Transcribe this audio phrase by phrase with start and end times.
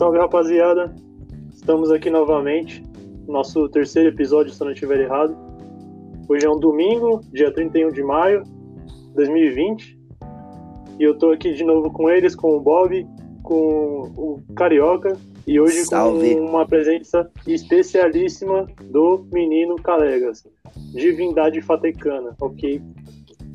[0.00, 0.94] Salve rapaziada,
[1.52, 2.82] estamos aqui novamente,
[3.28, 5.36] nosso terceiro episódio, se eu não estiver errado.
[6.26, 9.98] Hoje é um domingo, dia 31 de maio de 2020,
[10.98, 13.06] e eu tô aqui de novo com eles, com o Bob,
[13.42, 16.34] com o Carioca, e hoje Salve.
[16.34, 20.42] com uma presença especialíssima do menino Calegas,
[20.94, 22.80] divindade fatecana, ok?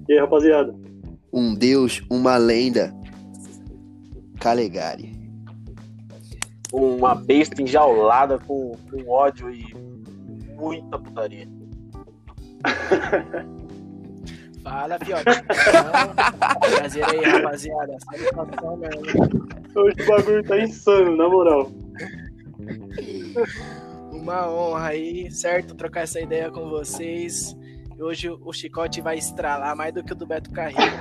[0.07, 0.75] E aí rapaziada?
[1.33, 2.93] Um deus, uma lenda.
[4.39, 5.14] Calegari.
[6.75, 9.73] Uma besta enjaulada com, com ódio e
[10.55, 11.47] muita putaria.
[14.61, 15.23] Fala, Fiote.
[15.29, 17.95] Então, Prazer aí, rapaziada.
[17.99, 18.79] Satisfação.
[19.75, 21.71] Hoje o bagulho tá insano, na moral.
[24.11, 25.75] Uma honra aí, certo?
[25.75, 27.55] Trocar essa ideia com vocês.
[27.99, 30.97] Hoje o chicote vai estralar mais do que o do Beto Carreiro.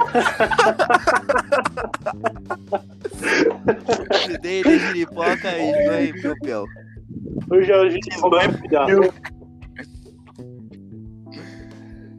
[4.40, 6.64] Dei de giripoca e vai pro pel.
[7.50, 8.86] Hoje a gente vai cuidar.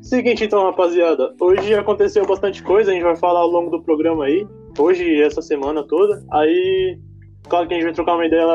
[0.02, 1.33] Seguinte então, rapaziada.
[1.39, 4.47] Hoje aconteceu bastante coisa, a gente vai falar ao longo do programa aí.
[4.78, 6.23] Hoje essa semana toda.
[6.31, 7.00] Aí,
[7.50, 8.45] claro que a gente vai trocar uma ideia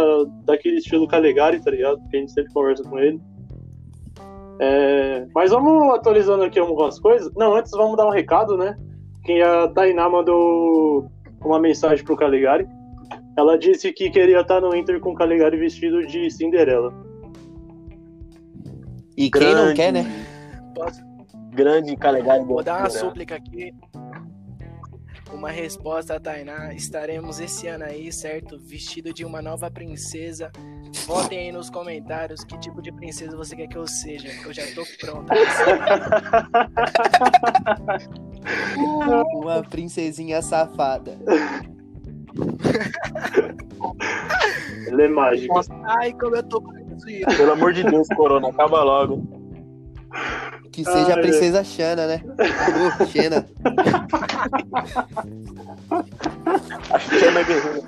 [0.44, 1.98] daquele estilo Calegari, tá ligado?
[2.08, 3.20] Que a gente sempre conversa com ele.
[4.60, 7.32] É, Mas vamos atualizando aqui algumas coisas.
[7.34, 8.76] Não, antes vamos dar um recado, né?
[9.24, 11.10] Que a Tainá mandou
[11.44, 12.68] uma mensagem pro Calegari.
[13.36, 16.92] Ela disse que queria estar no Inter com o Calegari vestido de Cinderela.
[19.16, 20.04] E quem não quer, né?
[20.74, 21.00] Posso-
[21.52, 22.44] Grande Calegari.
[22.44, 23.00] Vou dar uma Gonçalves.
[23.08, 23.72] súplica aqui.
[25.32, 26.72] Uma resposta, Tainá.
[26.74, 28.58] Estaremos esse ano aí, certo?
[28.58, 30.50] Vestido de uma nova princesa.
[31.06, 34.28] Votem aí nos comentários que tipo de princesa você quer que eu seja.
[34.44, 35.34] Eu já tô pronta.
[39.34, 41.16] Uma princesinha safada.
[44.86, 45.60] Ele é mágico.
[45.84, 46.62] Ai, como eu tô.
[47.36, 49.22] Pelo amor de Deus, Corona, acaba logo.
[50.72, 52.22] Que seja a Ai, princesa Xana, né?
[53.00, 53.46] Ô, Xena.
[56.90, 57.82] Acho que é mais guerreiro.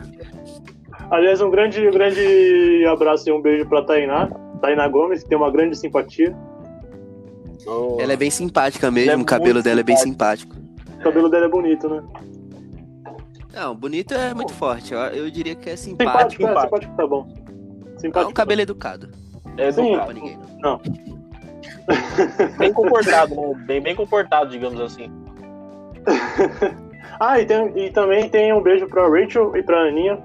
[1.10, 4.28] Aliás, um grande, um grande abraço e um beijo pra Tainá.
[4.60, 6.34] Tainá Gomes, que tem uma grande simpatia.
[7.66, 10.56] Oh, Ela é bem simpática mesmo, é o cabelo dela é bem simpático.
[10.98, 12.02] O cabelo dela é bonito, né?
[13.52, 14.92] Não, bonito é muito forte.
[14.94, 16.42] Eu, eu diria que é Simpático, simpático.
[16.42, 16.76] é, simpático.
[16.76, 17.28] simpático tá bom.
[17.94, 18.30] É Simpático.
[18.30, 19.08] um cabelo educado.
[19.56, 19.80] É Sim.
[19.82, 20.06] Não educado.
[20.06, 20.80] pra ninguém, não.
[22.58, 23.54] bem comportado, né?
[23.66, 25.10] Bem, bem comportado, digamos assim.
[27.20, 30.18] Ah, e, tem- e também tem um beijo pra Rachel e pra Aninha,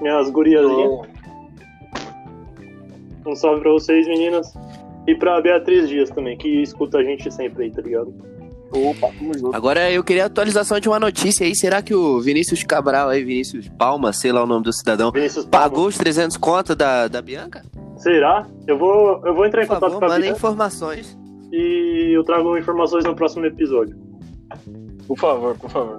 [0.00, 0.90] minhas guriazinhas.
[0.90, 1.06] Oh,
[3.30, 4.52] Um salve pra vocês, meninas.
[5.06, 8.12] E pra Beatriz Dias também, que escuta a gente sempre aí, tá ligado?
[8.72, 9.54] Opa, tamo junto.
[9.56, 11.54] Agora eu queria a atualização de uma notícia aí.
[11.54, 15.44] Será que o Vinícius Cabral aí, Vinícius Palma, sei lá o nome do cidadão, Vinícius
[15.44, 15.68] Palma.
[15.68, 17.62] pagou os 300 conto da, da Bianca?
[17.96, 18.46] Será?
[18.66, 21.18] Eu vou, eu vou entrar em Por contato favor, com a Bianca informações.
[21.52, 23.96] e eu trago informações no próximo episódio.
[25.06, 25.98] Por favor, por favor.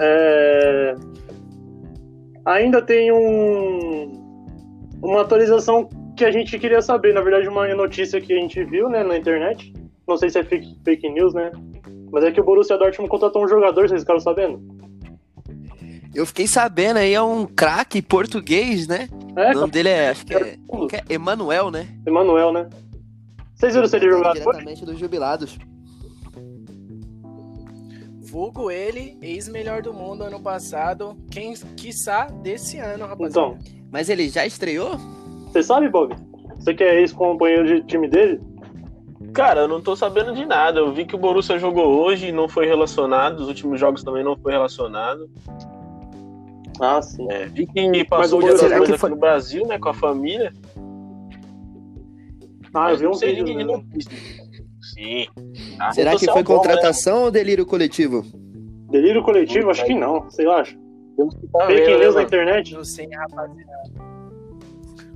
[0.00, 0.94] É,
[2.46, 4.12] Ainda tem um...
[5.02, 7.14] uma atualização que a gente queria saber.
[7.14, 9.72] Na verdade, uma notícia que a gente viu né, na internet.
[10.06, 11.50] Não sei se é fake, fake news, né?
[12.12, 14.62] Mas é que o Borussia Dortmund contratou um jogador, vocês ficaram sabendo?
[16.14, 19.08] Eu fiquei sabendo aí, é um craque português, né?
[19.36, 20.56] É, o nome dele é, acho que é,
[20.92, 21.88] é Emanuel, né?
[22.06, 22.68] Emanuel, né?
[23.54, 24.32] Vocês viram se ele hoje?
[24.32, 25.58] Diretamente dos jubilados.
[28.20, 31.16] Vulgo ele, ex-melhor do mundo ano passado.
[31.30, 33.56] Quem, quiçá, desse ano, rapaziada.
[33.56, 33.58] Então,
[33.90, 34.98] Mas ele já estreou?
[35.46, 36.14] você sabe, Bob?
[36.56, 38.40] Você que é ex-companheiro de time dele?
[39.34, 40.78] Cara, eu não tô sabendo de nada.
[40.80, 43.40] Eu vi que o Borussia jogou hoje e não foi relacionado.
[43.40, 45.28] Os últimos jogos também não foi relacionado.
[46.80, 47.26] Ah, sim.
[47.30, 49.78] É, vi que passou o o dia das aqui foi- no Brasil, né?
[49.78, 50.52] Com a família.
[52.72, 53.44] Ah, eu vi um não sei vídeo.
[53.56, 53.82] de né?
[54.94, 55.26] Sim.
[55.78, 58.24] Ah, Será então que é foi bom, contratação ou delírio coletivo?
[58.90, 59.70] Delírio coletivo?
[59.70, 60.28] Acho que não.
[60.30, 60.60] Sei lá.
[60.60, 60.76] acho.
[60.76, 60.82] né?
[61.16, 62.20] Temos que Fake né, news na mano?
[62.26, 62.74] internet?
[62.74, 63.62] Não sei, rapaziada.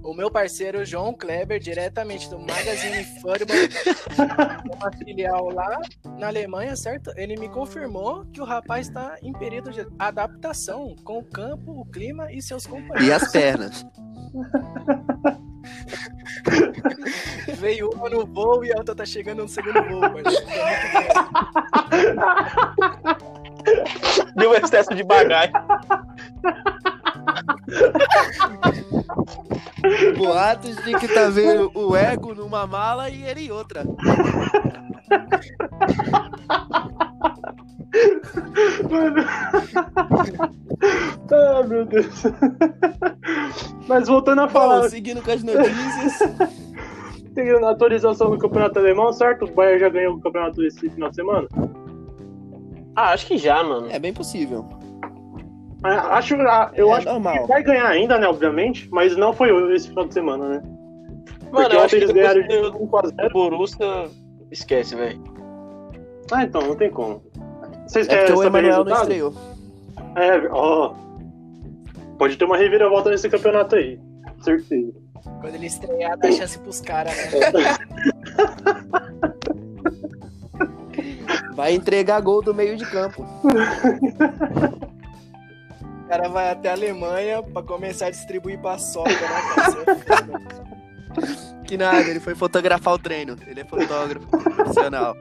[0.09, 3.69] O meu parceiro João Kleber, diretamente do Magazine Furban,
[4.75, 5.79] uma filial lá
[6.19, 7.13] na Alemanha, certo?
[7.15, 11.85] Ele me confirmou que o rapaz está em período de adaptação com o campo, o
[11.85, 13.07] clima e seus companheiros.
[13.07, 13.87] E as pernas?
[17.59, 20.47] Veio uma no voo e a outra tá chegando no segundo voo, parceiro.
[22.17, 23.19] Tá.
[24.35, 25.53] Deu excesso de bagagem.
[30.17, 33.85] Boatos de que tá vendo o ego numa mala e ele em outra.
[38.91, 39.25] Mano.
[41.33, 42.23] ah, meu Deus.
[43.87, 46.19] Mas voltando a Bom, falar, seguindo com as notícias.
[47.35, 49.45] tem a atualização do campeonato alemão, certo?
[49.45, 51.49] O Bayern já ganhou o campeonato esse final de semana.
[52.97, 53.89] Ah, acho que já, mano.
[53.91, 54.67] é bem possível.
[55.83, 57.43] Ah, Acho, ah, eu É acho normal.
[57.43, 60.63] que vai ganhar ainda, né, obviamente, mas não foi esse final de semana, né?
[61.51, 63.31] Mano, Porque eu acho que eles depois ganharam que de ganhou do 5 a 0.
[63.33, 64.09] Borussia,
[64.51, 65.23] esquece, velho.
[66.33, 67.23] Ah, então, não tem como.
[67.87, 69.13] Vocês É querem porque o saber Emanuel não resultado?
[69.13, 69.33] estreou.
[70.17, 70.95] É, ó.
[72.19, 74.01] Pode ter uma reviravolta nesse campeonato aí.
[74.43, 74.93] Certeza.
[75.41, 77.31] Quando ele estrear, dá chance pros caras, né?
[81.55, 83.25] Vai entregar gol do meio de campo.
[86.09, 89.19] O cara vai até a Alemanha pra começar a distribuir paçoca, né,
[91.15, 91.65] é.
[91.67, 93.37] Que nada, ele foi fotografar o treino.
[93.47, 95.15] Ele é fotógrafo profissional.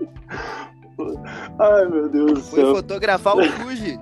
[1.59, 2.75] Ai, meu Deus do Foi céu.
[2.75, 3.99] fotografar o Fuji.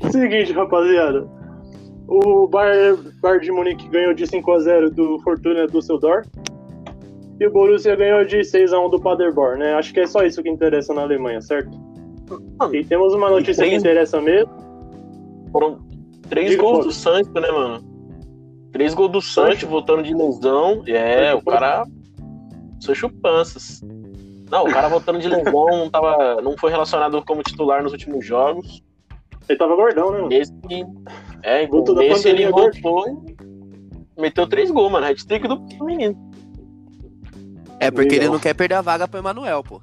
[0.10, 1.28] Seguinte, rapaziada.
[2.06, 6.26] O Bayern, Bayern de Munique ganhou de 5x0 do Fortuna Düsseldorf.
[7.38, 9.74] E o Borussia ganhou de 6x1 do Paderborn, né?
[9.74, 11.87] Acho que é só isso que interessa na Alemanha, certo?
[12.72, 14.50] E temos uma notícia que tem- interessa mesmo.
[15.52, 15.78] Foram
[16.28, 16.86] três Diga, gols Paulo.
[16.88, 17.88] do Santos, né, mano?
[18.72, 20.82] Três gols do Santos, voltando de lesão.
[20.86, 21.84] É, o cara.
[22.80, 23.80] Sancho Panças.
[24.50, 28.24] Não, o cara voltando de lesão, não, tava, não foi relacionado como titular nos últimos
[28.24, 28.82] jogos.
[29.48, 30.28] Ele tava gordão, né, mano?
[30.28, 30.52] Nesse.
[31.42, 33.08] É, Voltou da nesse ele pandemia, voltou
[34.16, 35.06] e meteu três gols, mano.
[35.06, 36.16] Hat-trick do menino.
[37.80, 38.32] É porque ele Legal.
[38.34, 39.80] não quer perder a vaga pro Emanuel, pô.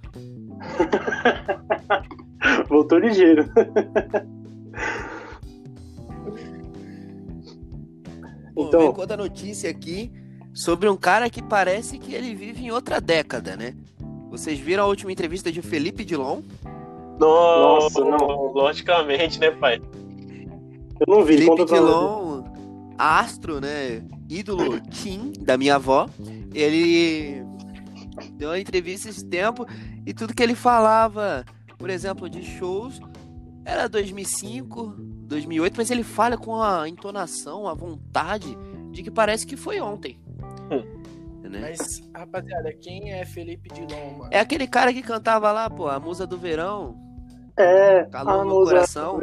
[2.70, 3.46] Voltou ligeiro.
[8.54, 10.12] Pô, Então- conta a notícia aqui
[10.54, 13.74] sobre um cara que parece que ele vive em outra década, né?
[14.30, 16.42] Vocês viram a última entrevista de Felipe Dilon?
[17.20, 18.52] Nossa, não.
[18.54, 19.82] Logicamente, né, pai?
[21.00, 21.66] Eu não vi, Felipe.
[21.66, 22.44] Dilon,
[22.98, 24.02] astro, né?
[24.30, 26.08] Ídolo Tim, da minha avó.
[26.54, 27.44] Ele
[28.34, 29.66] deu uma entrevista esse tempo
[30.06, 31.46] e tudo que ele falava,
[31.78, 33.00] por exemplo, de shows,
[33.66, 34.96] era 2005,
[35.28, 38.58] 2008, mas ele fala com a entonação, a vontade
[38.92, 40.20] de que parece que foi ontem.
[41.44, 41.60] Né?
[41.62, 44.30] Mas, rapaziada, quem é Felipe Dilon, mano?
[44.32, 46.96] É aquele cara que cantava lá, pô, a musa do verão,
[47.58, 49.20] É, calor a no musa- coração.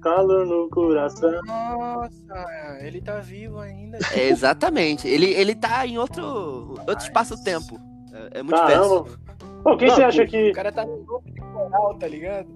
[0.00, 1.32] Calor no coração.
[1.44, 3.98] Nossa, ele tá vivo ainda.
[4.14, 5.06] É, exatamente.
[5.08, 7.78] Ele, ele tá em outro, outro espaço-tempo.
[8.12, 9.04] É, é muito Caramba.
[9.62, 10.50] Pô, quem Não, você acha que.
[10.50, 11.24] O cara tá no grupo
[11.64, 12.48] temporal, tá ligado?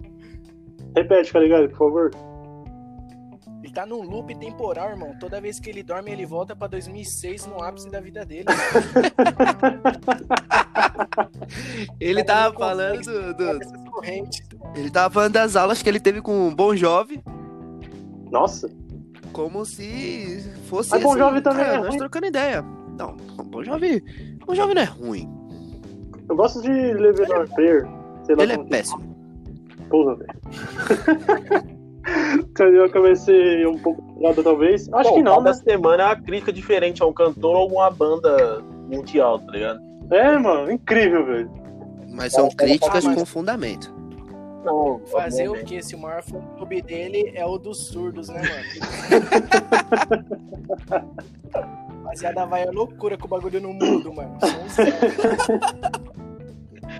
[0.96, 2.10] Repete, tá ligado, por favor.
[3.62, 5.14] Ele tá num loop temporal, irmão.
[5.19, 8.46] Toda vez que ele dorme, ele volta pra 2006 no ápice da vida dele.
[12.00, 13.58] Ele tava falando do, do-.
[14.75, 17.22] Ele tava falando das aulas que ele teve com o Bon Jovi,
[18.31, 18.70] Nossa.
[19.32, 20.90] como se fosse.
[20.90, 21.99] Mas Bon assim, Jovi também cara, é nós ruim.
[21.99, 22.62] trocando ideia.
[22.99, 24.02] Não, Bon Jovi.
[24.46, 25.28] Bon Jovi não é ruim.
[26.28, 27.88] Eu gosto de Leonard Player.
[28.28, 29.16] Sei lá Ele é péssimo.
[29.88, 31.78] Porra, velho.
[32.58, 34.92] Eu comecei um pouco errado, talvez.
[34.92, 35.62] Acho Bom, que não, cada né?
[35.64, 39.80] semana é uma crítica diferente a um cantor ou uma banda mundial, tá ligado?
[40.10, 41.50] É, mano, incrível, velho.
[42.10, 43.97] Mas são críticas mas- com fundamento.
[44.64, 45.82] Não, Fazer o que?
[45.82, 48.64] Se o maior fã clube dele é o dos surdos, né, mano?
[52.02, 54.37] Rapaziada, vai a loucura com o bagulho no mundo, mano.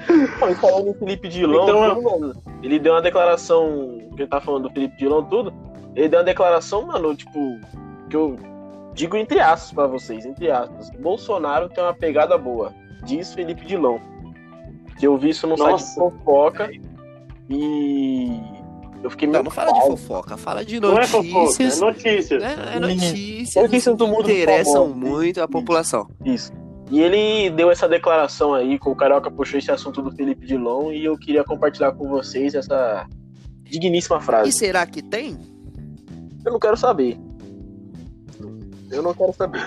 [0.09, 4.41] Não, e falando em Felipe Dilon, Então, tudo, ele deu uma declaração, que ele tá
[4.41, 5.53] falando do Felipe Dilon tudo,
[5.95, 7.39] ele deu uma declaração, mano, tipo,
[8.09, 8.37] que eu
[8.95, 12.73] digo entre aspas pra vocês, entre aspas, Bolsonaro tem uma pegada boa,
[13.05, 13.99] diz Felipe Dilon.
[14.99, 15.95] Que eu vi isso no site de Nossa.
[15.95, 16.71] fofoca
[17.49, 18.41] e
[19.03, 21.81] eu fiquei meio Não, não fala de fofoca, fala de Não é fofoca, é notícias.
[21.81, 22.43] notícias.
[22.43, 26.09] É, é notícias Notícias do mundo interessam muito a população.
[26.25, 26.53] Isso.
[26.91, 30.93] E ele deu essa declaração aí, com o Carioca puxou esse assunto do Felipe Dilon
[30.93, 33.07] e eu queria compartilhar com vocês essa
[33.65, 34.49] digníssima frase.
[34.49, 35.37] E será que tem?
[36.45, 37.19] Eu não quero saber.
[38.91, 39.61] Eu não quero saber.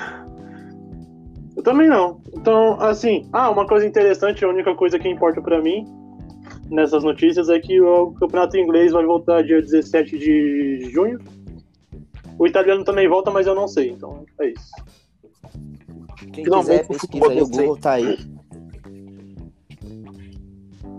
[1.55, 2.19] Eu também não.
[2.33, 5.85] Então, assim, ah, uma coisa interessante, a única coisa que importa pra mim
[6.71, 11.19] nessas notícias é que o campeonato inglês vai voltar dia 17 de junho.
[12.39, 14.71] O italiano também volta, mas eu não sei, então é isso.
[16.31, 18.17] Quem Finalmente quiser, pesquisa aí, o Google tá aí.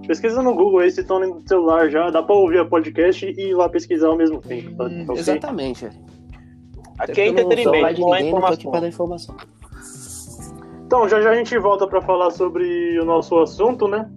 [0.07, 3.51] Pesquisa no Google aí se estão no celular já, dá pra ouvir a podcast e
[3.51, 4.77] ir lá pesquisar ao mesmo tempo.
[4.77, 5.17] Tá, tá ok?
[5.17, 5.89] Exatamente.
[6.99, 8.89] Aqui é não sou lá entretenimento, não é não aqui informação.
[8.89, 9.37] informação.
[10.87, 14.11] Então, já já a gente volta pra falar sobre o nosso assunto, né?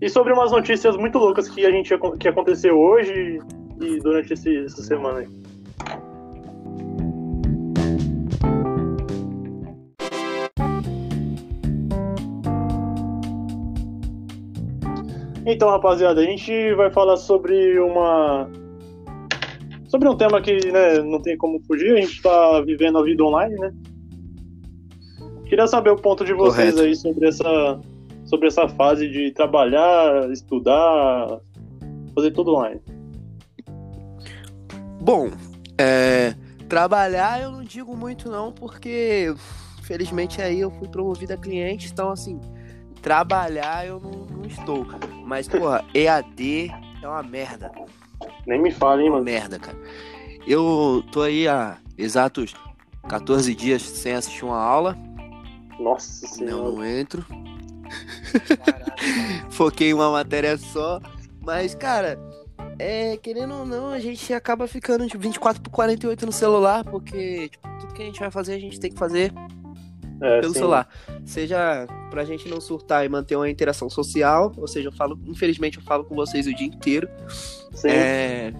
[0.00, 3.38] E sobre umas notícias muito loucas que a gente que aconteceu hoje
[3.80, 5.28] e durante esse, essa semana aí.
[15.50, 18.50] Então, rapaziada, a gente vai falar sobre uma.
[19.86, 23.24] Sobre um tema que né, não tem como fugir, a gente tá vivendo a vida
[23.24, 23.72] online, né?
[25.46, 26.82] Queria saber o ponto de vocês Correto.
[26.82, 27.80] aí sobre essa,
[28.26, 31.40] sobre essa fase de trabalhar, estudar,
[32.14, 32.82] fazer tudo online.
[35.00, 35.30] Bom,
[35.78, 36.34] é,
[36.68, 39.34] trabalhar eu não digo muito não, porque
[39.82, 42.38] felizmente aí eu fui promovido a cliente, então assim,
[43.02, 44.86] trabalhar eu não, não estou.
[45.24, 46.70] Mas, porra, EAD
[47.02, 47.70] é uma merda.
[48.46, 49.24] Nem me É uma mano.
[49.24, 49.76] merda, cara.
[50.46, 52.54] Eu tô aí há exatos
[53.08, 54.96] 14 dias sem assistir uma aula.
[55.78, 56.70] Nossa Não, senhora.
[56.72, 57.24] não entro.
[58.64, 58.92] Caralho.
[59.50, 61.00] Foquei em uma matéria só.
[61.44, 62.18] Mas, cara,
[62.78, 67.48] é, querendo ou não, a gente acaba ficando de 24 por 48 no celular, porque
[67.50, 69.32] tipo, tudo que a gente vai fazer, a gente tem que fazer
[70.20, 70.58] É, pelo sim.
[70.58, 70.88] celular.
[71.24, 75.78] Seja pra gente não surtar e manter uma interação social, ou seja, eu falo, infelizmente
[75.78, 77.08] eu falo com vocês o dia inteiro.
[77.72, 77.88] Sim.
[77.88, 78.52] É,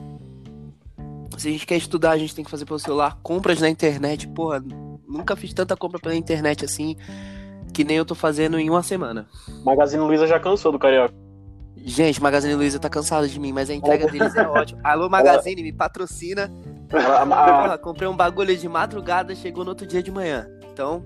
[1.36, 3.18] Se a gente quer estudar, a gente tem que fazer pelo celular.
[3.22, 4.62] Compras na internet, porra,
[5.06, 6.96] nunca fiz tanta compra pela internet assim,
[7.72, 9.26] que nem eu tô fazendo em uma semana.
[9.64, 11.14] Magazine Luiza já cansou do Carioca.
[11.76, 14.80] Gente, Magazine Luiza tá cansado de mim, mas a entrega deles é ótima.
[14.84, 16.50] Alô, Magazine, me patrocina.
[16.90, 20.48] Porra, comprei um bagulho de madrugada, chegou no outro dia de manhã.
[20.72, 21.02] Então,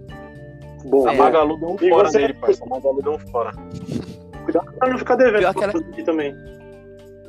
[0.84, 1.16] Bom, a É.
[1.16, 2.64] Magalu deu um E fora você- nele, parça.
[2.64, 3.52] A Magalu deu um fora.
[4.44, 6.34] cuidado pra não ficar devendo Pior que ela- aqui também.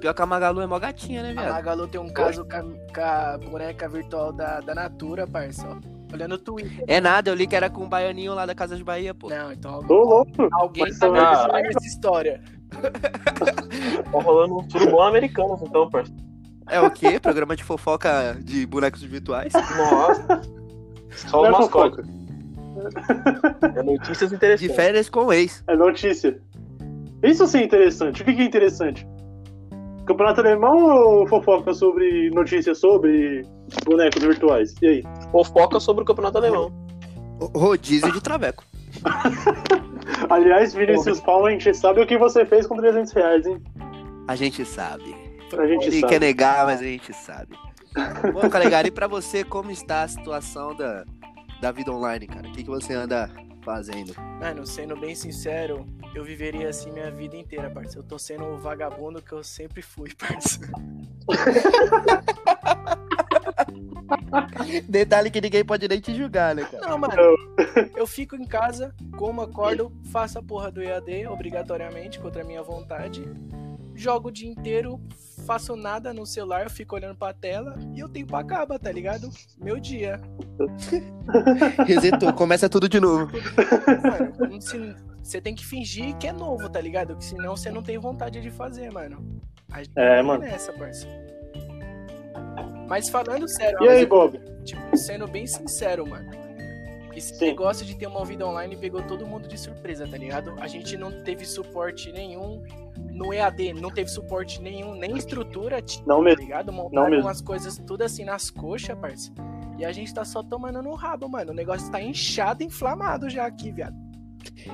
[0.01, 1.53] pior que a Magalu é mó gatinha, né, A viado?
[1.53, 5.77] Magalu tem um caso com a, com a boneca virtual da, da Natura, parça.
[6.11, 6.83] Olhando o Twitter.
[6.87, 9.29] É nada, eu li que era com o baianinho lá da Casa de Bahia, pô.
[9.29, 10.47] Não, então alguém, Tô louco.
[10.51, 12.41] alguém tá vendo essa história.
[14.11, 16.11] Tá rolando um surubom americano, então, parça.
[16.69, 17.19] É o quê?
[17.19, 19.51] Programa de fofoca de bonecos virtuais?
[19.53, 20.41] Nossa.
[21.11, 21.69] Só Não os
[23.75, 24.75] é notícias De interessantes.
[24.75, 25.63] férias com o ex.
[25.67, 26.39] é notícia.
[27.23, 28.21] Isso sim é interessante.
[28.21, 29.07] O que que é interessante?
[30.05, 30.83] Campeonato alemão
[31.19, 33.43] ou fofoca sobre notícias sobre
[33.85, 34.75] bonecos virtuais?
[34.81, 35.03] E aí?
[35.31, 36.71] Fofoca sobre o campeonato alemão.
[37.55, 38.63] Rodízio de traveco.
[40.29, 43.61] Aliás, Vinícius Paulo, a gente sabe o que você fez com 300 reais, hein?
[44.27, 45.15] A gente sabe.
[45.57, 46.13] A gente Ele sabe.
[46.13, 47.55] quer negar, mas a gente sabe.
[48.33, 51.05] Bom, Calegari, e pra você, como está a situação da,
[51.63, 52.45] da vida online, cara?
[52.45, 53.29] O que, que você anda
[53.63, 54.13] fazendo?
[54.41, 57.97] Mano, sendo bem sincero, eu viveria assim minha vida inteira, parça.
[57.97, 60.59] Eu tô sendo o vagabundo que eu sempre fui, parça.
[64.89, 66.85] Detalhe que ninguém pode nem te julgar, né, cara?
[66.85, 67.15] Não, mano.
[67.95, 72.61] Eu fico em casa, como acordo, faço a porra do EAD obrigatoriamente, contra a minha
[72.61, 73.23] vontade.
[73.95, 74.99] Jogo o dia inteiro,
[75.45, 79.29] faço nada no celular, fico olhando pra tela e eu tenho pra acaba, tá ligado?
[79.59, 80.19] Meu dia.
[81.85, 83.31] Resetou, começa tudo de novo.
[84.01, 84.59] Mano,
[85.21, 87.15] você tem que fingir que é novo, tá ligado?
[87.15, 89.41] Que senão você não tem vontade de fazer, mano.
[89.71, 90.41] A gente É, vai mano.
[90.41, 91.07] nessa, parça.
[92.87, 94.39] Mas falando sério, E aí, Bob?
[94.65, 96.29] tipo, sendo bem sincero, mano.
[97.15, 97.45] Esse Sim.
[97.45, 100.55] negócio de ter uma vida online pegou todo mundo de surpresa, tá ligado?
[100.59, 102.63] A gente não teve suporte nenhum
[103.13, 106.41] no EAD, não teve suporte nenhum, nem estrutura, Não tá mesmo.
[106.41, 106.71] ligado?
[106.73, 107.25] Montaram mesmo.
[107.25, 109.31] umas coisas tudo assim nas coxas, parça.
[109.77, 111.51] E a gente tá só tomando no rabo, mano.
[111.51, 113.95] O negócio tá inchado, inflamado já aqui, viado.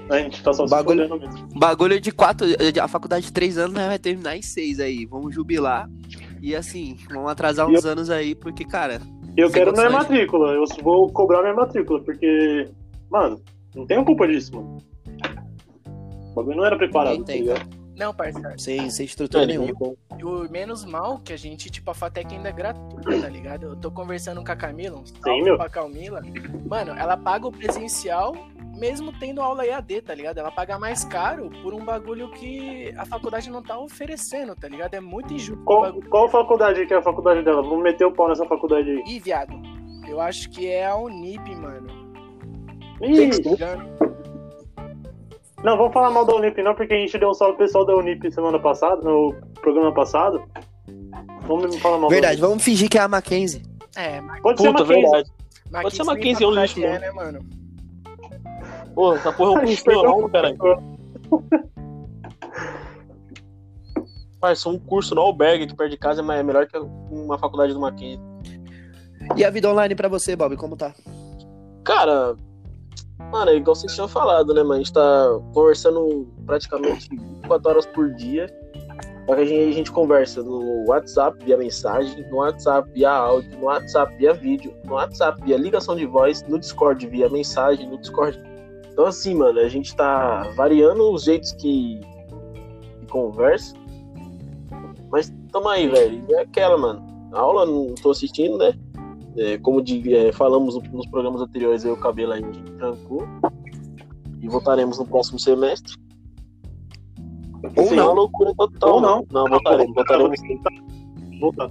[0.10, 1.48] A gente tá só Bagulho- mesmo.
[1.58, 2.48] Bagulho de quatro.
[2.82, 5.06] A faculdade de três anos né, vai terminar em seis aí.
[5.06, 5.88] Vamos jubilar.
[6.42, 9.00] E assim, vamos atrasar uns anos aí, porque, cara.
[9.38, 10.52] Eu quero minha matrícula.
[10.54, 12.68] Eu vou cobrar minha matrícula, porque,
[13.10, 13.40] mano,
[13.76, 14.78] não tenho culpa disso, mano.
[16.32, 17.79] O bagulho não era preparado, tá ligado?
[18.00, 18.40] Não, parça.
[18.58, 19.74] Sem, sem estrutura nenhuma.
[20.18, 23.66] E o menos mal que a gente, tipo, a Fatec ainda é gratuita, tá ligado?
[23.68, 25.58] Eu tô conversando com a Camila, um salve meu.
[25.58, 26.22] pra Camila.
[26.66, 28.34] Mano, ela paga o presencial
[28.78, 30.38] mesmo tendo aula EAD, tá ligado?
[30.38, 34.94] Ela paga mais caro por um bagulho que a faculdade não tá oferecendo, tá ligado?
[34.94, 37.62] É muito injusto Qual, qual faculdade que é a faculdade dela?
[37.62, 39.04] Vamos meter o pau nessa faculdade aí.
[39.06, 39.54] Ih, viado,
[40.08, 41.88] eu acho que é a Unip, mano.
[43.02, 43.30] Ih.
[45.64, 47.86] Não, vamos falar mal da Unip não, porque a gente deu um salve pro pessoal
[47.86, 50.42] da Unip semana passada, no programa passado.
[51.42, 52.50] Vamos falar mal Verdade, da Unip.
[52.50, 53.64] vamos fingir que é a Mackenzie.
[53.96, 55.02] É, mas Pode ser Puta, 15.
[55.02, 55.30] verdade.
[55.72, 57.40] mas Pode ser que uma nem 15 é um faculdade lixo, é, né, mano?
[58.96, 60.56] Pô, essa porra é um curso perdeu não, cara.
[64.40, 67.38] Parça, um curso no albergue aqui perto de casa é mais- é melhor que uma
[67.38, 68.22] faculdade do Mackenzie.
[69.36, 70.94] E a vida online pra você, Bob, como tá?
[71.84, 72.36] Cara,
[73.30, 74.76] mano, é igual vocês tinham falado, né, mano?
[74.76, 77.10] A gente tá conversando praticamente
[77.48, 78.48] 4 horas por dia.
[79.28, 83.60] Só que a gente, a gente conversa no WhatsApp via mensagem, no WhatsApp via áudio,
[83.60, 88.00] no WhatsApp via vídeo, no WhatsApp via ligação de voz, no Discord via mensagem, no
[88.00, 88.42] Discord.
[88.92, 92.00] Então assim, mano, a gente tá variando os jeitos que,
[93.00, 93.76] que conversa.
[95.12, 96.26] Mas tamo aí, velho.
[96.32, 97.06] É aquela, mano.
[97.32, 98.74] A aula não tô assistindo, né?
[99.40, 103.24] É, como de, é, falamos nos programas anteriores, aí o cabelo a gente trancou.
[104.42, 105.94] E voltaremos no próximo semestre.
[107.76, 108.04] Ou Sim, não.
[108.04, 108.94] é uma loucura total.
[108.96, 109.26] Ou não.
[109.32, 110.40] Não, voltaremos, voltaremos.
[111.40, 111.70] Voltar.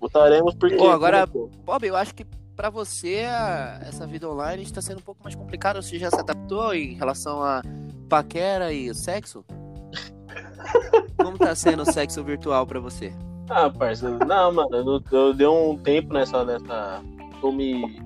[0.00, 0.76] Voltaremos porque.
[0.76, 1.26] Pô, agora-
[1.64, 2.24] Bob, eu acho que
[2.56, 5.80] pra você a- essa vida online está sendo um pouco mais complicada.
[5.82, 7.62] Você já se adaptou em relação a
[8.08, 9.44] paquera e sexo?
[11.16, 13.12] Como tá sendo o sexo virtual pra você?
[13.48, 14.18] Ah, parceiro.
[14.26, 16.44] Não, mano, eu, eu dei um tempo nessa.
[16.44, 17.02] nessa
[17.40, 18.02] tô me.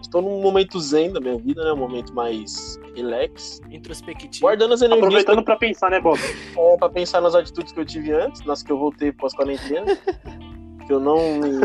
[0.00, 1.72] Estou num momento zen da minha vida, né?
[1.72, 3.60] Um momento mais relax.
[3.70, 4.42] Introspectivo.
[4.42, 6.18] Guardando as energias Aproveitando pra pensar, né, Bob?
[6.52, 9.96] pra, pra pensar nas atitudes que eu tive antes, nas que eu voltei pós-quarentena.
[10.86, 11.60] que eu não me,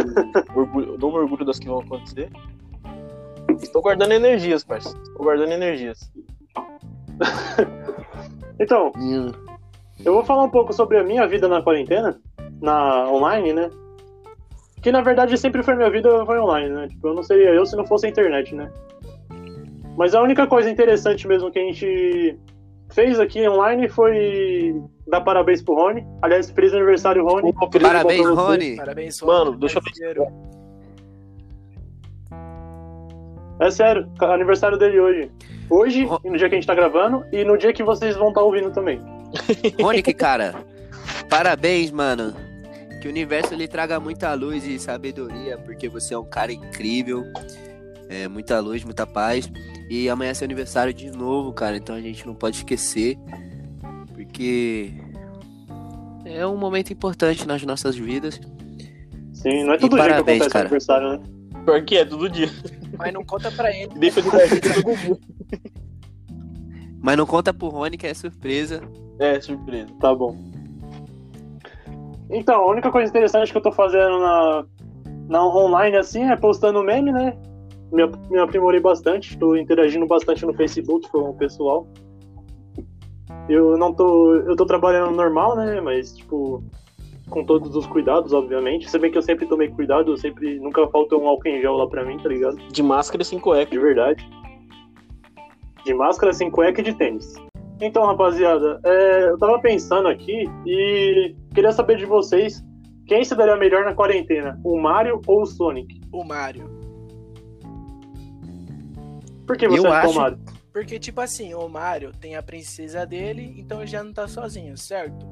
[0.55, 2.29] orgulho, eu não me orgulho das que vão acontecer.
[3.61, 5.01] Estou guardando energias, parceiro.
[5.01, 6.11] Estou guardando energias.
[8.59, 8.91] Então,
[10.03, 12.19] eu vou falar um pouco sobre a minha vida na quarentena,
[12.61, 13.69] na online, né?
[14.81, 16.87] Que na verdade sempre foi minha vida foi online, né?
[16.87, 18.71] Tipo, eu não seria eu se não fosse a internet, né?
[19.97, 22.37] Mas a única coisa interessante mesmo que a gente
[22.91, 24.75] fez aqui online foi
[25.07, 26.05] dar parabéns pro Rony.
[26.21, 27.51] Aliás, feliz aniversário, Rony.
[27.81, 28.41] Parabéns, pra você.
[28.41, 28.75] Rony.
[28.77, 30.27] Parabéns, Mano, Rony, deixa eu parceiro.
[33.59, 35.31] É sério, aniversário dele hoje.
[35.69, 38.29] Hoje, Ro- no dia que a gente tá gravando, e no dia que vocês vão
[38.29, 39.01] estar ouvindo também.
[39.81, 40.53] Ronick, cara,
[41.29, 42.35] parabéns, mano.
[43.07, 47.23] Que o universo lhe traga muita luz e sabedoria, porque você é um cara incrível.
[48.09, 49.49] É, muita luz, muita paz.
[49.89, 51.77] E amanhã é seu aniversário de novo, cara.
[51.77, 53.17] Então a gente não pode esquecer.
[54.13, 54.93] Porque
[56.25, 58.41] é um momento importante nas nossas vidas.
[59.31, 60.65] Sim, não é E todo dia que parabéns, acontece o cara.
[60.65, 61.19] aniversário, né?
[61.63, 62.49] Pior que é, todo dia.
[62.97, 63.87] Mas não conta pra ele.
[63.97, 65.17] Deixa de dia.
[67.01, 68.81] Mas não conta pro Rony que é surpresa.
[69.17, 69.87] É, surpresa.
[70.01, 70.56] Tá bom.
[72.29, 74.65] Então, a única coisa interessante que eu tô fazendo na,
[75.29, 77.37] na online assim é postando meme, né?
[77.91, 81.87] Me, me aprimorei bastante, tô interagindo bastante no Facebook com o pessoal.
[83.47, 84.35] Eu não tô.
[84.35, 85.79] Eu tô trabalhando normal, né?
[85.79, 86.61] Mas, tipo,
[87.29, 88.89] com todos os cuidados, obviamente.
[88.89, 90.59] Se bem que eu sempre tomei cuidado, eu sempre.
[90.59, 92.57] Nunca faltou um álcool em gel lá pra mim, tá ligado?
[92.57, 93.71] De máscara e sem cueca.
[93.71, 94.27] De verdade.
[95.85, 97.35] De máscara, sem cueca e de tênis.
[97.79, 102.63] Então, rapaziada, é, eu tava pensando aqui e queria saber de vocês
[103.05, 106.01] quem se daria melhor na quarentena, o Mario ou o Sonic?
[106.11, 106.69] O Mario.
[109.45, 110.39] Por que você Eu é o acho- Mario?
[110.73, 114.77] Porque, tipo assim, o Mario tem a princesa dele, então ele já não tá sozinho,
[114.77, 115.25] certo?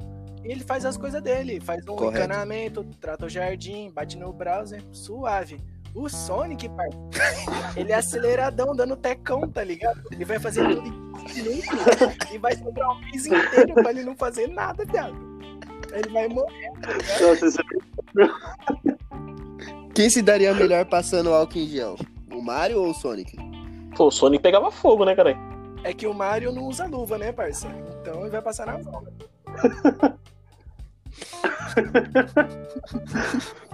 [0.44, 2.16] E ele faz as coisas dele, faz um Correto.
[2.24, 5.58] encanamento, trata o jardim, bate no browser, suave.
[5.96, 6.90] O Sonic, pai,
[7.74, 9.98] ele é aceleradão, dando tecão, tá ligado?
[10.12, 11.66] Ele vai fazer tudo em 15 minutos
[12.30, 15.16] e vai sobrar um mês inteiro pra ele não fazer nada, viado.
[15.92, 17.22] Ele vai morrer, tá ligado?
[17.22, 17.60] Nossa, isso
[18.20, 18.28] é-
[19.94, 21.96] Quem se daria melhor passando álcool em gel?
[22.30, 23.34] O Mario ou o Sonic?
[23.96, 25.34] Pô, o Sonic pegava fogo, né, cara?
[25.82, 27.68] É que o Mario não usa luva, né, parça?
[28.02, 29.02] Então ele vai passar na mão.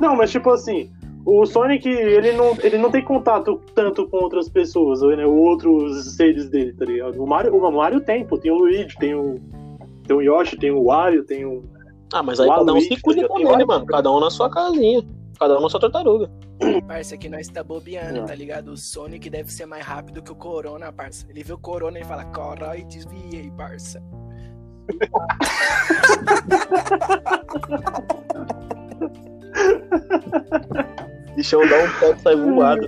[0.00, 0.90] Não, mas tipo assim,
[1.24, 5.26] o Sonic, ele não, ele não tem contato tanto com outras pessoas, né?
[5.26, 7.22] Outros seres dele, tá ligado?
[7.22, 9.38] O Mario, o Mario tem, pô, tem o Luigi, tem o,
[10.06, 11.62] tem o Yoshi, tem o Wario, tem o.
[12.12, 13.84] Ah, mas aí O cada um se cuida com ele, mano.
[13.84, 15.02] Cada um na sua casinha.
[15.38, 16.30] Cada um na sua tartaruga.
[16.88, 18.24] Parça, que nós tá bobeando, É.
[18.24, 18.72] tá ligado?
[18.72, 21.26] O Sonic deve ser mais rápido que o Corona, parça.
[21.28, 24.02] Ele vê o Corona e fala, corói, desviei, parça.
[31.36, 32.86] Bichão dá um pé e sai voado.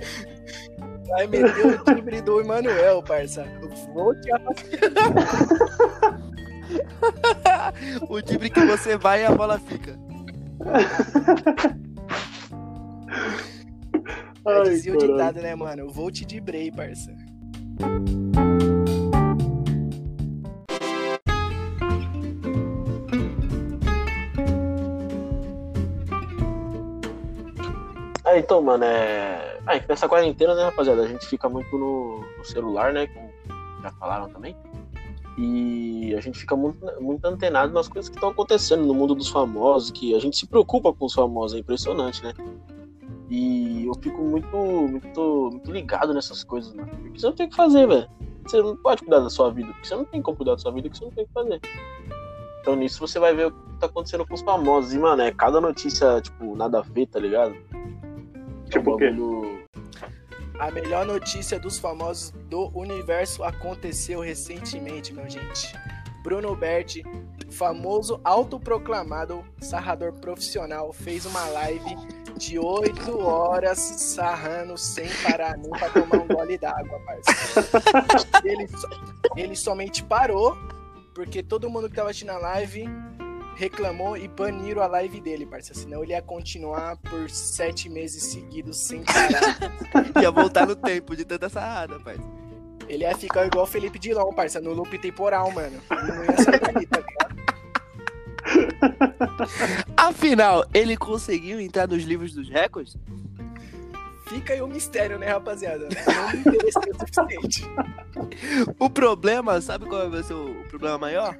[1.07, 3.45] Vai meter o timbre do Emanuel, parça.
[3.93, 4.31] Vou te
[8.09, 9.99] o timbre que você vai e a bola fica.
[14.45, 15.17] Já dizia o caralho.
[15.17, 15.89] ditado, né, mano?
[15.89, 17.11] Vou te dibrei, parça.
[28.31, 29.59] Ah, então, mano, é.
[29.67, 33.07] Ah, é nessa quarentena, né, rapaziada, a gente fica muito no, no celular, né?
[33.07, 33.29] Como
[33.83, 34.55] já falaram também.
[35.37, 39.27] E a gente fica muito, muito antenado nas coisas que estão acontecendo no mundo dos
[39.27, 42.33] famosos, que a gente se preocupa com os famosos, é impressionante, né?
[43.29, 46.85] E eu fico muito, muito, muito ligado nessas coisas, né?
[46.85, 48.09] Porque você não tem o que fazer, velho.
[48.45, 50.71] Você não pode cuidar da sua vida, porque você não tem como cuidar da sua
[50.71, 51.59] vida, que você não tem o que fazer.
[52.61, 54.93] Então nisso você vai ver o que tá acontecendo com os famosos.
[54.93, 57.55] E, mano, é cada notícia, tipo, nada a ver, tá ligado?
[58.71, 59.13] Tipo o quê?
[60.57, 65.73] A melhor notícia dos famosos do universo aconteceu recentemente, meu gente.
[66.23, 67.03] Bruno Berti,
[67.49, 71.95] famoso autoproclamado sarrador profissional, fez uma live
[72.37, 78.27] de 8 horas sarrando sem parar nem pra tomar um gole d'água, parceiro.
[78.43, 78.67] Ele,
[79.35, 80.55] ele somente parou
[81.13, 82.85] porque todo mundo que tava assistindo a live
[83.61, 85.79] reclamou e baniram a live dele, parceiro.
[85.79, 89.55] Senão ele ia continuar por sete meses seguidos sem parar.
[90.19, 92.17] Ia voltar no tempo de tanta sarrada, pai.
[92.89, 95.79] Ele ia ficar igual o Felipe Dilon, parça, no loop temporal, mano.
[95.91, 97.41] Ele não ia sair dali, tá ligado?
[99.95, 102.97] Afinal, ele conseguiu entrar nos livros dos recordes?
[104.27, 105.87] Fica aí o mistério, né, rapaziada?
[106.07, 107.63] Não me interessei o suficiente.
[108.79, 111.37] O problema, sabe qual vai ser o problema maior?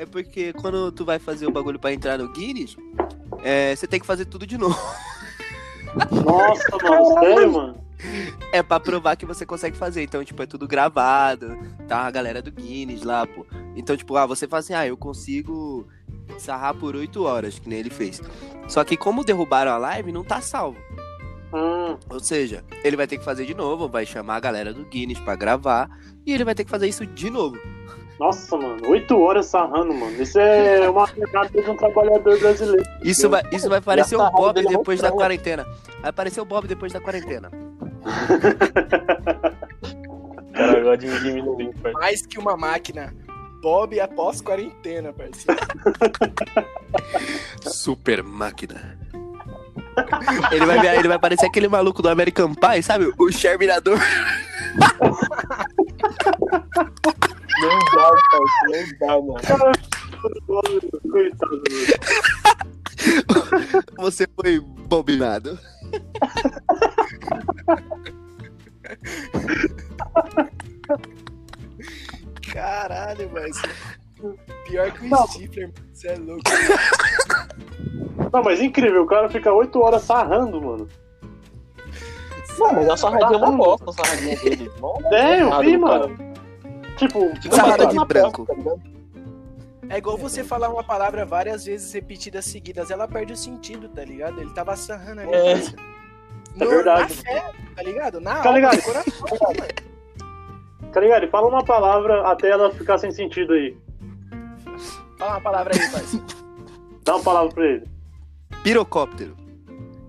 [0.00, 2.74] É porque quando tu vai fazer o bagulho pra entrar no Guinness,
[3.42, 4.74] é, você tem que fazer tudo de novo.
[6.24, 7.84] Nossa, mano, sério, mano?
[8.50, 10.02] É pra provar que você consegue fazer.
[10.02, 11.54] Então, tipo, é tudo gravado.
[11.86, 13.44] Tá a galera do Guinness lá, pô.
[13.76, 15.86] Então, tipo, ah, você fala assim, ah, eu consigo
[16.38, 18.22] sarrar por 8 horas, que nem ele fez.
[18.68, 20.78] Só que como derrubaram a live, não tá salvo.
[21.52, 24.86] Hum, Ou seja, ele vai ter que fazer de novo, vai chamar a galera do
[24.86, 25.90] Guinness pra gravar.
[26.24, 27.58] E ele vai ter que fazer isso de novo.
[28.20, 30.20] Nossa, mano, oito horas sarrando, mano.
[30.20, 32.84] Isso é uma pegada de um trabalhador brasileiro.
[33.02, 35.66] Isso vai, isso vai parecer o sarrada Bob é depois da quarentena.
[36.02, 37.50] Vai aparecer o Bob depois da quarentena.
[37.80, 37.86] O
[40.52, 41.98] cara gosta de diminuir, parceiro.
[41.98, 43.16] Mais que uma máquina.
[43.62, 45.58] Bob após quarentena, parceiro.
[47.64, 48.98] Super máquina.
[50.52, 53.12] Ele vai, ver- ele vai parecer aquele maluco do American Pie, sabe?
[53.18, 53.98] O Exterminador.
[57.60, 59.72] Não dá, parceiro, não dá, mano.
[61.10, 61.64] Coitado, mano.
[63.98, 65.58] Você foi bobinado.
[72.52, 73.56] Caralho, mas.
[74.66, 75.26] Pior que o Não.
[75.26, 75.88] Stifler, mano.
[75.92, 76.42] Você é louco.
[78.32, 80.88] Não, mas incrível, o cara fica oito horas sarrando, mano.
[82.58, 84.70] Não, mas a sarradinha é uma bosta, a sarradinha dele.
[85.12, 86.16] É, eu vi, mano.
[86.96, 88.44] Tipo, Sarrada de branco.
[88.44, 88.80] tá ligado?
[89.88, 94.04] É igual você falar uma palavra várias vezes repetidas seguidas, ela perde o sentido, tá
[94.04, 94.40] ligado?
[94.40, 95.32] Ele tava sarrando ali.
[95.32, 95.54] É.
[95.54, 95.82] parceiro.
[96.60, 97.00] É No- verdade.
[97.02, 98.20] Na fé, tá ligado?
[98.20, 98.76] Na Tá alma, ligado?
[98.76, 100.92] no coração, mano.
[100.92, 101.28] tá ligado?
[101.28, 103.76] Fala uma palavra até ela ficar sem sentido aí.
[105.20, 106.24] Fala uma palavra aí, parceiro.
[107.04, 107.86] Dá uma palavra pra ele.
[108.64, 109.36] Pirocóptero.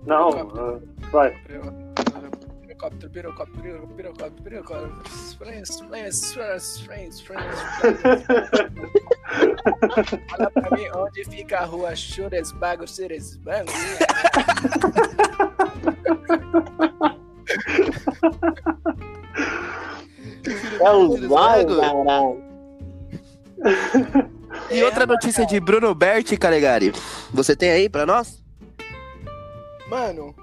[0.06, 0.82] Não, Pirocóptero.
[1.12, 1.30] vai.
[1.46, 5.02] Pirocóptero, pirocóptero, pirocóptero, pirocóptero.
[5.38, 7.60] Friends, friends, friends, friends, friends.
[10.30, 13.70] Fala pra mim onde fica a rua Churesbago, Churesbago.
[20.80, 21.80] É o d'água.
[21.80, 22.42] caralho.
[24.72, 26.92] E outra notícia de Bruno Berti, Calegari.
[27.32, 28.42] Você tem aí pra nós?
[29.88, 30.34] Mano,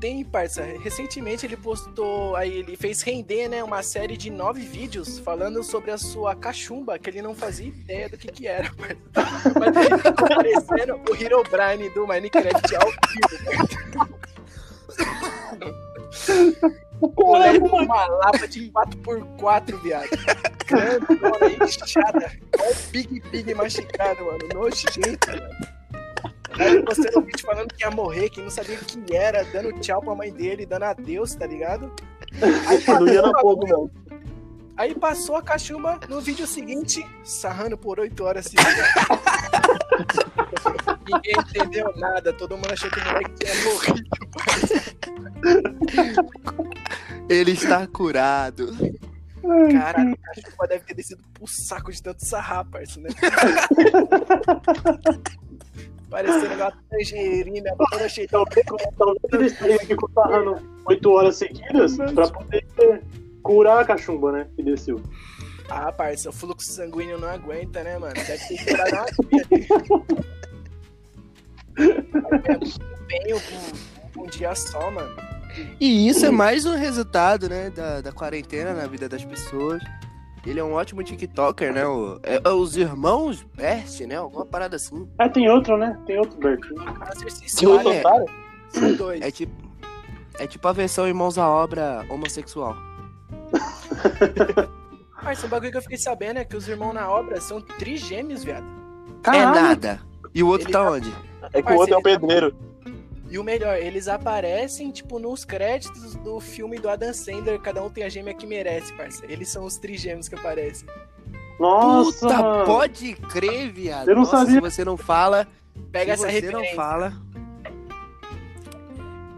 [0.00, 0.62] tem, parça.
[0.82, 5.90] Recentemente ele postou, aí ele fez render, né, uma série de nove vídeos falando sobre
[5.90, 9.52] a sua cachumba, que ele não fazia ideia do que que era, parça.
[9.58, 14.18] Mas ele ficou parecendo o Herobrine do Minecraft ao vivo.
[14.38, 14.41] O
[17.16, 20.08] moleque com uma lapa de 4x4, viado.
[20.66, 22.32] Grandona, inchada.
[22.54, 24.48] Igual o Big Big mastigado, mano.
[24.54, 25.72] Nojento, mano.
[26.58, 29.72] Aí postou um vídeo falando que ia morrer, que não sabia o que era, dando
[29.80, 31.90] tchau pra mãe dele, dando adeus, tá ligado?
[32.66, 33.90] Aí Não ia na porra, não.
[34.82, 38.74] Aí passou a cachumba no vídeo seguinte, sarrando por 8 horas seguidas.
[41.06, 44.10] Ninguém entendeu nada, todo mundo achou que o moleque tinha morrido.
[47.28, 48.74] Ele está curado.
[49.72, 53.10] Caralho, a cachumba deve ter descido pro saco de tanto sarrar, parça, né?
[56.10, 58.66] Parecendo uma tangerina toda cheia de Talvez
[59.32, 62.66] eles tenham que ficou sarrando oito horas seguidas pra poder
[63.42, 64.46] curar a cachumba, né?
[64.56, 65.00] Que desceu.
[65.68, 68.14] Ah, parça, o fluxo sanguíneo não aguenta, né, mano?
[68.14, 69.06] Deve ter que curar.
[72.46, 73.36] É muito empenho
[74.14, 75.14] com um dia só, mano.
[75.80, 79.82] E isso é mais um resultado, né, da, da quarentena na vida das pessoas.
[80.44, 81.86] Ele é um ótimo TikToker, né?
[81.86, 84.16] O, é, é os irmãos Best, né?
[84.16, 85.08] Alguma parada assim.
[85.18, 85.96] Ah, tem outro, né?
[86.04, 86.60] Tem outro, Bert.
[86.98, 88.26] Câncer se Se o espalha, otário?
[88.70, 89.20] são dois.
[89.20, 89.52] É tipo.
[90.38, 92.74] É tipo a versão Irmãos à Obra homossexual.
[95.22, 98.42] Parça, um bagulho que eu fiquei sabendo é que os irmãos na obra são trigêmeos,
[98.42, 98.66] viado.
[99.22, 99.56] Caralho.
[99.58, 100.00] É nada.
[100.34, 101.14] E o outro Ele tá tá- onde?
[101.52, 102.54] É que o outro é o Parceiro, pedreiro.
[103.30, 107.88] E o melhor, eles aparecem, tipo, nos créditos do filme do Adam Sandler, cada um
[107.88, 109.32] tem a gêmea que merece, parceiro.
[109.32, 110.86] Eles são os trigêmeos que aparecem.
[111.58, 112.64] Nossa, Puta, mano.
[112.66, 114.08] pode crer, viado.
[114.08, 114.54] Eu não Nossa, sabia.
[114.54, 115.46] Se você não fala,
[115.90, 116.68] Pega se essa você referência.
[116.70, 117.12] não fala.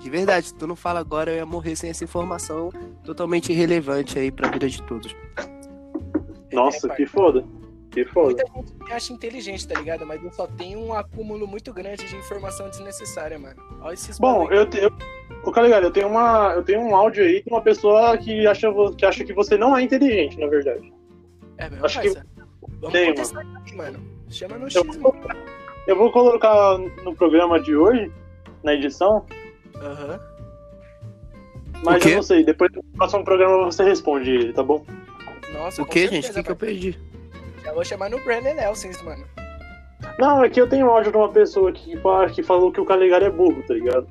[0.04, 2.70] De verdade, se tu não fala agora, eu ia morrer sem essa informação
[3.04, 5.16] totalmente irrelevante aí pra vida de todos.
[6.52, 7.42] Nossa, É, que foda.
[7.90, 8.44] Que foda.
[8.54, 10.04] Muita gente me acha inteligente, tá ligado?
[10.04, 13.56] Mas eu só tenho um acúmulo muito grande de informação desnecessária, mano.
[13.80, 14.54] Olha esses Bom, bagulho.
[14.58, 14.90] eu tenho.
[15.42, 16.52] Ô, Caligari, eu tenho uma.
[16.54, 19.74] Eu tenho um áudio aí de uma pessoa que acha, que acha que você não
[19.74, 20.92] é inteligente, na verdade.
[21.56, 22.10] É mesmo, acho que?
[22.10, 23.98] Vamos tem, isso aqui, mano.
[24.28, 25.00] Chama no X, Eu mano.
[25.00, 25.16] vou,
[25.86, 28.12] eu vou colocar no programa de hoje,
[28.62, 29.24] na edição,
[29.80, 30.20] Aham.
[31.84, 32.12] mas O quê?
[32.12, 32.44] eu não sei.
[32.44, 34.84] Depois do próximo programa você responde ele, tá bom?
[35.52, 36.30] Nossa, O que, gente?
[36.30, 36.98] O que, que eu perdi?
[37.62, 39.24] Já vou chamar no Brandon Nelson, mano.
[40.18, 42.80] Não, é que eu tenho um áudio de uma pessoa que, fala- que falou que
[42.80, 44.06] o Caligari é burro, tá ligado?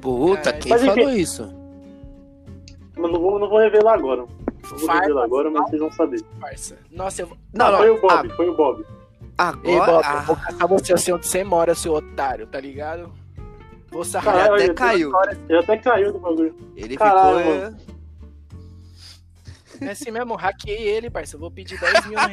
[0.00, 0.94] Puta, quem Mas enfim.
[0.94, 1.54] falou isso?
[2.96, 4.22] Mas não vou, não vou revelar agora.
[4.22, 4.28] Não
[4.70, 6.22] vou Farpa, revelar agora, mas vocês vão saber.
[6.40, 6.78] parça.
[6.90, 7.36] Nossa, eu vou.
[7.52, 7.78] Não, Ah, não.
[7.78, 8.84] foi o Bob, ah, foi o Bob.
[9.64, 9.92] Ei, agora.
[9.92, 13.12] Bob, ah, eu vou caçar você assim onde você mora, seu otário, tá ligado?
[13.92, 15.12] Ele sarrar Caralho, até eu- caiu.
[15.48, 16.54] Ele até caiu do bagulho.
[16.76, 17.54] Ele Caralho, ficou.
[17.54, 17.76] mano.
[19.80, 21.36] É assim mesmo, hackei ele, parça.
[21.36, 22.28] Eu vou pedir 10 mil na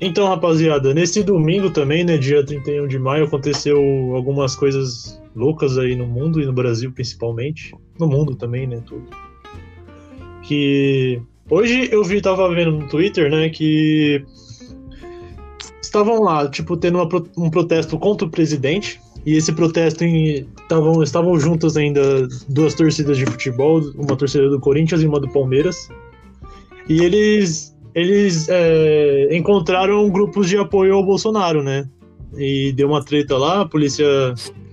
[0.00, 3.78] Então, rapaziada, nesse domingo também, né, dia 31 de maio, aconteceu
[4.14, 7.74] algumas coisas loucas aí no mundo e no Brasil principalmente.
[7.98, 9.04] No mundo também, né, tudo.
[10.42, 14.24] Que hoje eu vi, tava vendo no Twitter, né, que
[15.82, 18.98] estavam lá, tipo, tendo uma um protesto contra o presidente.
[19.26, 24.58] E esse protesto em, tavam, estavam juntas ainda duas torcidas de futebol, uma torcida do
[24.58, 25.90] Corinthians e uma do Palmeiras.
[26.88, 31.88] E eles eles é, encontraram grupos de apoio ao Bolsonaro, né?
[32.36, 34.06] E deu uma treta lá, a polícia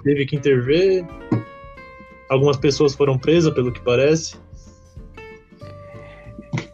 [0.03, 1.05] teve que intervir.
[2.29, 4.35] Algumas pessoas foram presas, pelo que parece.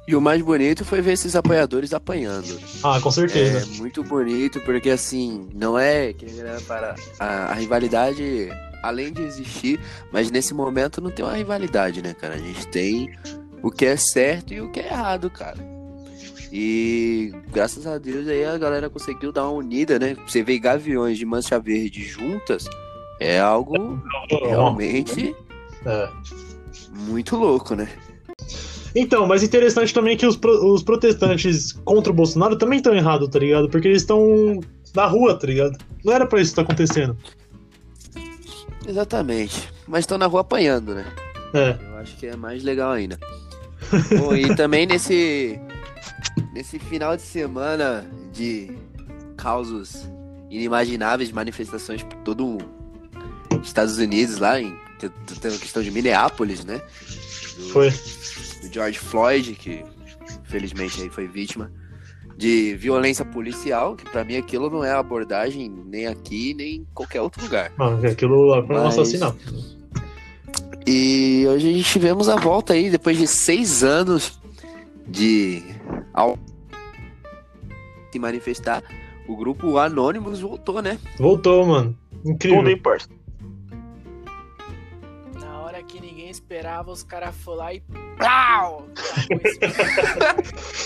[0.06, 2.60] E o mais bonito foi ver esses apoiadores apanhando.
[2.84, 3.60] Ah, com certeza.
[3.60, 6.26] É muito bonito, porque assim, não é que
[6.68, 6.96] para.
[7.20, 8.50] A, a rivalidade,
[8.82, 9.80] além de existir,
[10.12, 12.36] mas nesse momento não tem uma rivalidade, né, cara?
[12.36, 13.14] A gente tem
[13.62, 15.73] o que é certo e o que é errado, cara.
[16.56, 20.16] E graças a Deus aí a galera conseguiu dar uma unida, né?
[20.28, 22.66] Você vê gaviões de mancha verde juntas,
[23.20, 25.36] é algo realmente
[25.84, 26.10] É.
[26.92, 27.90] muito louco, né?
[28.96, 33.28] Então, mas interessante também que os, pro- os protestantes contra o Bolsonaro também estão errados,
[33.30, 33.68] tá ligado?
[33.68, 34.60] Porque eles estão
[34.96, 35.76] na rua, tá ligado?
[36.06, 37.18] Não era pra isso estar acontecendo.
[38.88, 39.72] Exatamente.
[39.88, 41.06] Mas estão na rua apanhando, né?
[41.56, 41.76] É.
[41.90, 43.18] Eu acho que é mais legal ainda.
[44.20, 45.60] Bom, e também nesse
[46.54, 48.72] nesse final de semana de
[49.36, 50.08] causos
[50.50, 56.82] inimagináveis, manifestações por todo o Estados Unidos lá em a questão de Minneapolis, né?
[57.58, 57.90] Do, Foi.
[57.92, 59.84] do George Floyd que
[60.46, 61.70] felizmente aí foi vítima
[62.38, 67.22] de violência policial, que pra mim aquilo não é abordagem nem aqui nem em qualquer
[67.22, 67.72] outro lugar.
[67.78, 69.38] Ah, aquilo lá foi um Mas- assassinato.
[70.86, 74.40] E hoje a gente tivemos a volta aí, depois de seis anos
[75.08, 75.64] de
[76.14, 76.38] ao
[78.12, 78.84] se manifestar,
[79.28, 81.00] o grupo Anonymous voltou, né?
[81.18, 81.98] Voltou, mano.
[82.26, 82.64] Incrível.
[82.64, 83.10] Tudo, parça?
[85.40, 87.82] Na hora que ninguém esperava, os caras foram lá e.
[89.30, 89.60] Esse-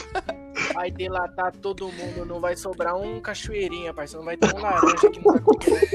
[0.73, 4.17] Vai delatar todo mundo, não vai sobrar um cachoeirinha, parça.
[4.17, 5.87] Não vai ter um laranja que não vai conseguir.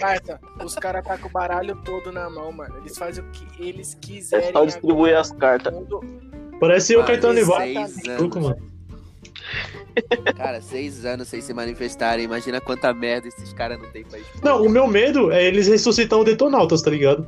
[0.00, 2.76] Parça, os caras tá com o baralho todo na mão, mano.
[2.78, 4.52] Eles fazem o que eles É quiserem.
[4.52, 5.72] só distribuir as cartas.
[5.72, 6.00] Mundo-
[6.60, 7.12] Parece o Mano,
[8.06, 8.48] Maluco, anos.
[8.58, 8.74] mano.
[10.36, 12.24] Cara, seis anos sem se manifestarem.
[12.24, 14.40] Imagina quanta merda esses caras não tem pra expor.
[14.44, 17.26] Não, o meu medo é eles ressuscitar o Detonautas, tá ligado?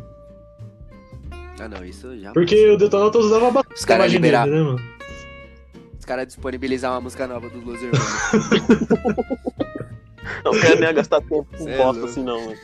[1.61, 2.33] Ah, não, isso já.
[2.33, 4.45] Porque o Detonautas usava bastante Os caras liberar.
[4.47, 4.81] dele, né, mano?
[5.99, 8.07] Os caras disponibilizar uma música nova dos Los Hermanos.
[10.45, 12.07] Não quero nem gastar tempo com Cê é bosta louco.
[12.07, 12.59] assim, não, mano.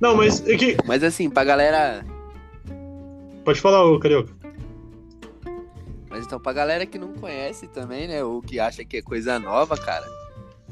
[0.00, 0.76] Não, mas é que.
[0.84, 2.04] Mas assim, pra galera.
[3.44, 4.32] Pode falar, ô Carioca.
[6.10, 8.22] Mas então, pra galera que não conhece também, né?
[8.22, 10.06] Ou que acha que é coisa nova, cara.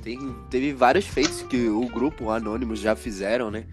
[0.02, 0.18] Tem,
[0.50, 3.66] teve vários feitos que o grupo Anônimos já fizeram, né?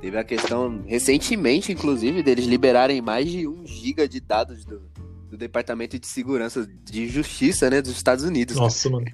[0.00, 4.80] Teve a questão, recentemente, inclusive, deles liberarem mais de um giga de dados do,
[5.28, 7.82] do Departamento de Segurança de Justiça, né?
[7.82, 8.56] Dos Estados Unidos.
[8.56, 9.06] Nossa, mano.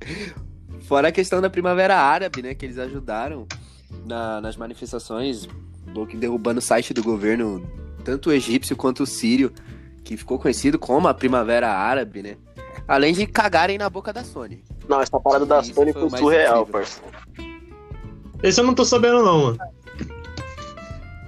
[0.88, 2.54] Fora a questão da Primavera Árabe, né?
[2.54, 3.46] Que eles ajudaram
[4.06, 5.46] na- nas manifestações,
[6.16, 7.62] derrubando o site do governo,
[8.04, 9.52] tanto o egípcio quanto o sírio,
[10.02, 12.36] que ficou conhecido como a Primavera Árabe, né?
[12.86, 14.64] Além de cagarem na boca da Sony.
[14.88, 17.06] Não, essa parada da Isso Sony foi foi surreal, parceiro.
[18.42, 19.58] Esse eu não tô sabendo, não, mano.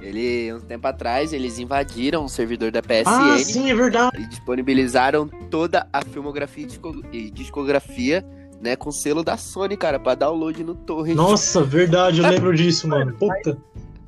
[0.01, 4.23] Ele, um tempo atrás, eles invadiram o servidor da PSN Ah, sim, é verdade.
[4.23, 6.67] e disponibilizaram toda a filmografia
[7.13, 8.25] e e discografia,
[8.61, 11.17] né, com selo da Sony, cara, pra download no torrent.
[11.17, 13.15] Nossa, verdade, eu lembro disso, mano.
[13.15, 13.57] Puta.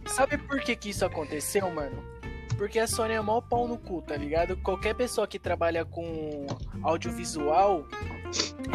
[0.06, 2.02] Sabe por que que isso aconteceu, mano?
[2.58, 4.56] Porque a Sony é mó pau no cu, tá ligado?
[4.58, 6.46] Qualquer pessoa que trabalha com
[6.82, 7.84] audiovisual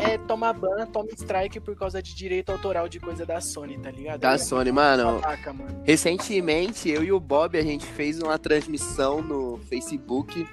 [0.04, 3.90] é toma ban, toma strike por causa de direito autoral de coisa da Sony, tá
[3.90, 4.20] ligado?
[4.20, 5.22] Da É Sony, mano.
[5.22, 5.82] babaca, mano.
[5.84, 10.46] Recentemente, eu e o Bob, a gente fez uma transmissão no Facebook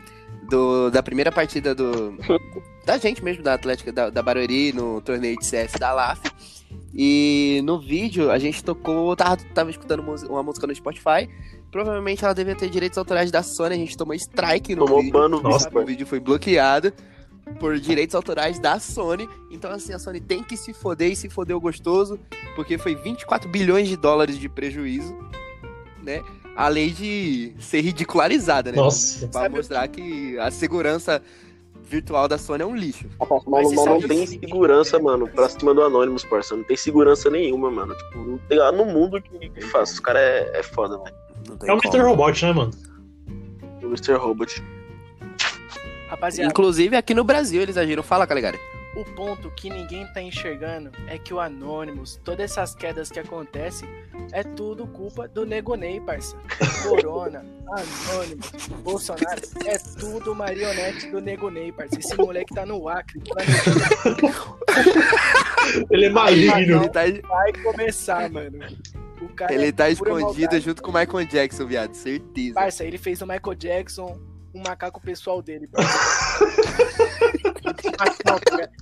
[0.48, 2.16] do, da primeira partida do
[2.85, 6.20] da gente mesmo, da Atlética da, da Barueri, no torneio de CS da LAF.
[6.92, 11.28] E no vídeo, a gente tocou, tava, tava escutando uma música no Spotify.
[11.70, 15.12] Provavelmente ela devia ter direitos autorais da Sony, a gente tomou strike no Tomou vídeo.
[15.12, 16.92] ban no Nossa, O vídeo foi bloqueado
[17.59, 19.28] por direitos autorais da Sony.
[19.50, 22.18] Então, assim, a Sony tem que se foder e se fodeu gostoso,
[22.54, 25.16] porque foi 24 bilhões de dólares de prejuízo,
[26.02, 26.22] né?
[26.56, 28.76] Além de ser ridicularizada, né?
[28.76, 29.26] Nossa.
[29.28, 31.20] Pra mostrar que a segurança
[31.82, 33.06] virtual da Sony é um lixo.
[33.18, 35.04] Mas, Mas mas não tem segurança, né?
[35.04, 36.56] mano, pra cima do Anonymous, parça.
[36.56, 37.94] Não tem segurança nenhuma, mano.
[37.94, 39.92] Tipo, não tem lá no mundo que, que faz.
[39.92, 41.14] Os caras é, é foda, velho.
[41.64, 41.78] É o.
[41.78, 42.00] Mr.
[42.00, 42.70] Robot, né, mano?
[43.82, 44.14] O Mr.
[44.14, 44.62] Robot.
[46.08, 48.02] Rapaziada, Inclusive, aqui no Brasil eles agiram.
[48.02, 48.58] Fala, Calegari.
[48.96, 53.88] O ponto que ninguém tá enxergando é que o Anonymous, todas essas quedas que acontecem,
[54.33, 56.37] é tudo culpa do Negonei, parça.
[56.83, 61.98] Corona, Anonymous, Bolsonaro, é tudo marionete do Negonei, parça.
[61.98, 64.59] Esse moleque tá no Acre, planejando
[65.90, 66.83] Ele é maligno.
[66.83, 68.59] Ele tá, vai começar, mano.
[69.20, 70.61] O cara ele é tá escondido maldade.
[70.61, 71.94] junto com o Michael Jackson, viado.
[71.94, 72.54] Certeza.
[72.54, 74.20] Parça, ele fez o Michael Jackson,
[74.54, 75.68] um macaco pessoal dele,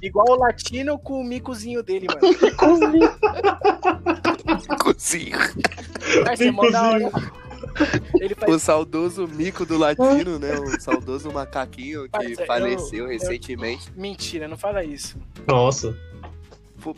[0.02, 2.20] Igual o latino com o micozinho dele, mano.
[4.82, 5.38] Cozinho.
[6.24, 7.10] Parça, é mó da hora.
[8.20, 10.58] Ele faz O saudoso mico do latino, né?
[10.58, 13.90] O saudoso macaquinho que Parça, eu- faleceu eu- recentemente.
[13.96, 15.16] Mentira, não fala isso.
[15.46, 15.96] Nossa.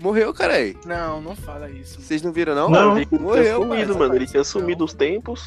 [0.00, 0.74] Morreu, cara aí.
[0.86, 2.00] Não, não fala isso.
[2.00, 2.70] Vocês não viram, não?
[2.70, 2.96] Não.
[2.96, 4.14] Ele tinha Morreu, sumido, mano.
[4.16, 5.46] Ele tinha sumido os tempos.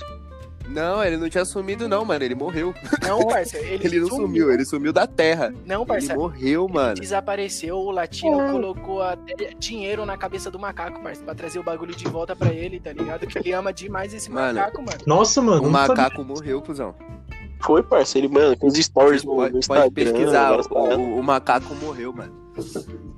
[0.69, 2.23] Não, ele não tinha sumido, não, mano.
[2.23, 2.73] Ele morreu.
[3.01, 5.53] Não, parça, ele, Ele não sumiu, ele sumiu da terra.
[5.65, 6.13] Não, Ele parça.
[6.15, 6.95] morreu, mano.
[6.95, 11.95] Desapareceu, o latino colocou até dinheiro na cabeça do macaco, parça, pra trazer o bagulho
[11.95, 13.25] de volta pra ele, tá ligado?
[13.27, 14.57] Que ele ama demais esse Mano.
[14.59, 14.97] macaco, mano.
[15.05, 15.61] Nossa, mano.
[15.63, 15.95] O não sabia.
[16.03, 16.93] macaco morreu, cuzão.
[17.61, 18.27] Foi, parceiro.
[18.27, 19.83] Ele, mano, fez stories no, no Pode, Instagram.
[19.85, 20.47] pode pesquisar.
[20.49, 20.67] paradas.
[20.99, 22.33] O, o macaco morreu, mano.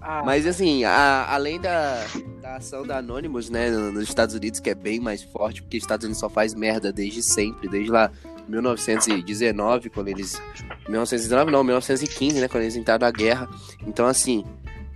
[0.01, 2.03] Ah, Mas assim, a- além da,
[2.49, 5.77] da ação da Anonymous, né, no- nos Estados Unidos, que é bem mais forte, porque
[5.77, 8.11] os Estados Unidos só faz merda desde sempre, desde lá
[8.47, 10.41] 1919, quando eles.
[10.87, 12.47] 1919 não, 1915, né?
[12.47, 13.47] Quando eles entraram na guerra.
[13.85, 14.43] Então, assim,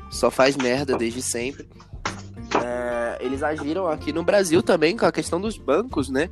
[0.10, 1.68] só faz merda desde sempre.
[2.64, 6.30] É, eles agiram aqui no Brasil também com a questão dos bancos, né?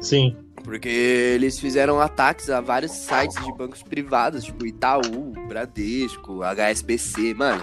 [0.00, 0.36] Sim.
[0.64, 7.62] Porque eles fizeram ataques a vários sites de bancos privados, tipo Itaú, Bradesco, HSBC, mano.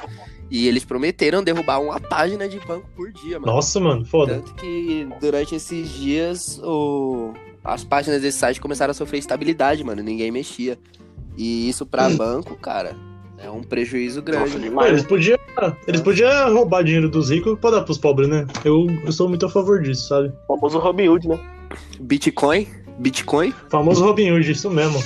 [0.52, 3.54] E eles prometeram derrubar uma página de banco por dia, mano.
[3.54, 4.06] Nossa, mano.
[4.06, 4.36] Foda.
[4.36, 7.34] Tanto que durante esses dias o...
[7.64, 10.04] as páginas desse site começaram a sofrer instabilidade, mano.
[10.04, 10.78] Ninguém mexia.
[11.38, 12.98] E isso pra banco, cara,
[13.38, 14.70] é um prejuízo grande.
[14.70, 15.40] Nossa, eles podiam
[15.88, 18.46] eles podiam roubar dinheiro dos ricos pra dar pros pobres, né?
[18.66, 20.32] Eu, eu sou muito a favor disso, sabe?
[20.48, 21.40] O famoso Robin Hood, né?
[22.00, 22.68] Bitcoin?
[23.00, 23.54] Bitcoin?
[23.70, 25.02] Famoso Robin Hood, isso mesmo.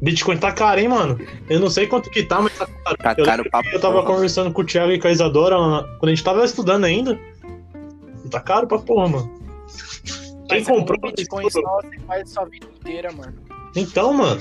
[0.00, 1.18] Bitcoin tá caro, hein, mano?
[1.48, 2.96] Eu não sei quanto que tá, mas tá caro.
[2.98, 4.14] Tá Eu caro que Eu tava porra.
[4.14, 5.56] conversando com o Thiago e com a Isadora
[5.98, 7.18] quando a gente tava estudando ainda.
[8.30, 9.32] Tá caro pra porra, mano.
[10.48, 11.00] Quem com comprou?
[11.12, 13.34] Bitcoin só você faz sua vida inteira, mano.
[13.74, 14.40] Então, mano.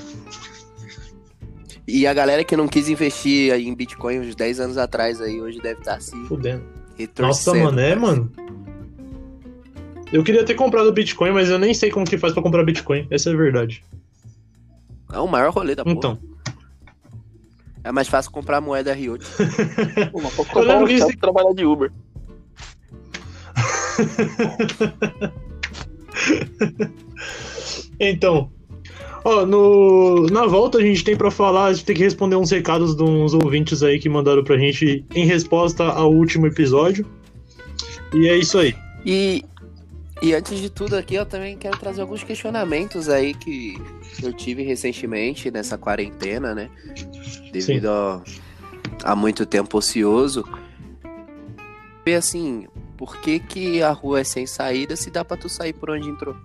[1.87, 5.59] E a galera que não quis investir em Bitcoin uns 10 anos atrás aí, hoje
[5.61, 6.63] deve estar se Fudendo.
[6.97, 7.57] retorcendo.
[7.59, 8.31] Nossa, mano, é, mano.
[10.11, 13.07] Eu queria ter comprado Bitcoin, mas eu nem sei como que faz pra comprar Bitcoin.
[13.09, 13.83] Essa é a verdade.
[15.11, 15.95] É o maior rolê da porra.
[15.95, 16.19] Então.
[17.83, 19.19] É mais fácil comprar moeda Rio.
[20.11, 21.91] Pô, mas pode Eu comprar lembro um que trabalhar de Uber.
[27.99, 28.49] Então,
[29.23, 32.51] ó, no, na volta a gente tem pra falar, a gente tem que responder uns
[32.51, 37.05] recados de uns ouvintes aí que mandaram pra gente em resposta ao último episódio.
[38.13, 38.75] E é isso aí.
[39.05, 39.43] E,
[40.25, 43.79] e antes de tudo aqui, eu também quero trazer alguns questionamentos aí que
[44.23, 46.67] eu tive recentemente nessa quarentena, né?
[47.51, 48.23] Devido a,
[49.03, 50.43] a muito tempo ocioso.
[51.99, 52.65] saber assim,
[52.97, 56.09] por que, que a rua é sem saída se dá pra tu sair por onde
[56.09, 56.35] entrou?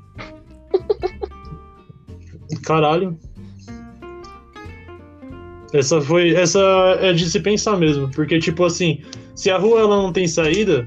[2.63, 3.19] Caralho.
[5.73, 6.35] Essa foi.
[6.35, 6.61] Essa
[7.01, 8.11] é de se pensar mesmo.
[8.11, 9.03] Porque, tipo assim,
[9.35, 10.87] se a rua ela não tem saída.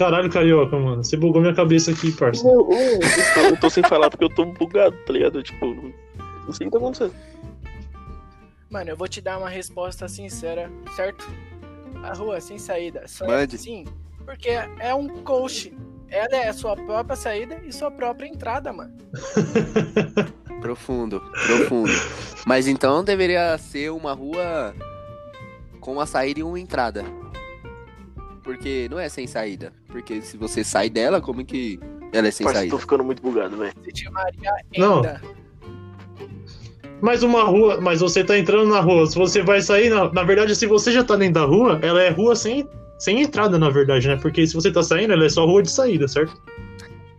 [0.00, 1.04] Caralho, carioca, mano.
[1.04, 2.42] Você bugou minha cabeça aqui, parça.
[2.48, 2.98] Eu, eu, eu
[3.34, 5.42] tô- eu tô sem falar porque eu tô bugado, tá ligado?
[5.42, 7.14] Tipo, não sei o que tá acontecendo.
[8.70, 11.30] Mano, eu vou te dar uma resposta sincera, certo?
[12.02, 13.02] A rua é sem saída.
[13.06, 13.56] Só Mande.
[13.56, 13.84] é assim,
[14.24, 15.70] porque é um coach.
[16.08, 18.96] Ela é a sua própria saída e sua própria entrada, mano.
[20.62, 21.90] Profundo, profundo.
[22.46, 24.74] Mas então deveria ser uma rua
[25.78, 27.04] com uma saída e uma entrada.
[28.50, 29.72] Porque não é sem saída.
[29.86, 31.78] Porque se você sai dela, como que
[32.12, 32.74] ela é sem Parça, saída?
[32.74, 33.72] tô ficando muito bugado, velho.
[33.84, 34.98] Se chamaria Não.
[34.98, 35.22] Enda.
[37.00, 37.80] Mas uma rua.
[37.80, 39.06] Mas você tá entrando na rua.
[39.06, 39.88] Se você vai sair.
[39.88, 43.22] Na, na verdade, se você já tá dentro da rua, ela é rua sem, sem
[43.22, 44.16] entrada, na verdade, né?
[44.16, 46.36] Porque se você tá saindo, ela é só rua de saída, certo?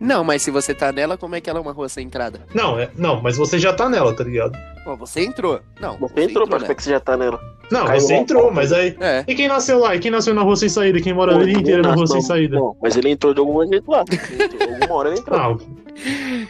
[0.02, 2.40] Não, mas se você tá nela, como é que ela é uma rua sem entrada?
[2.52, 4.58] Não, é, não, mas você já tá nela, tá ligado?
[4.84, 5.60] Pô, você entrou.
[5.80, 6.74] Não, Você entrou, parça, né?
[6.74, 7.40] que você já tá nela.
[7.70, 8.56] Não, Caiu você entrou, porta.
[8.56, 8.96] mas aí.
[9.00, 9.24] É.
[9.28, 9.94] E quem nasceu lá?
[9.94, 11.00] E quem nasceu na rua sem saída?
[11.00, 12.56] Quem mora a vida Pô, inteira na rua sem saída?
[12.56, 14.04] Não, mas ele entrou de algum jeito lá.
[14.10, 15.38] Ele entrou, alguma hora ele entrou.
[15.38, 15.58] Não.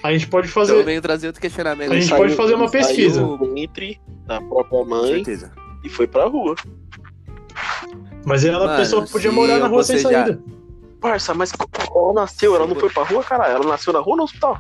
[0.03, 0.83] A gente pode Então eu fazer.
[0.85, 1.93] venho trazer outro questionamento.
[1.93, 3.21] A gente Ele pode fazer uma ele saiu pesquisa.
[3.21, 5.53] do ventre da própria mãe certeza.
[5.85, 6.55] e foi pra rua.
[8.25, 10.43] Mas ela, a Mano, pessoa podia morar na rua você sem já- saída.
[11.01, 11.53] Parça, mas
[11.95, 13.55] ela nasceu, ela não foi pra rua, caralho?
[13.57, 14.59] Ela nasceu na rua ou no hospital?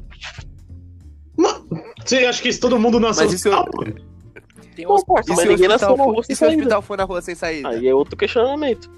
[2.04, 3.84] Você acha que isso todo mundo nasceu Mas isso eu- Ah, pô.
[4.74, 6.56] Tem Pô, parça, E mas ninguém nasceu hospital na rua e sem se o saída.
[6.62, 7.68] hospital for na rua sem saída?
[7.68, 8.90] Aí é outro questionamento.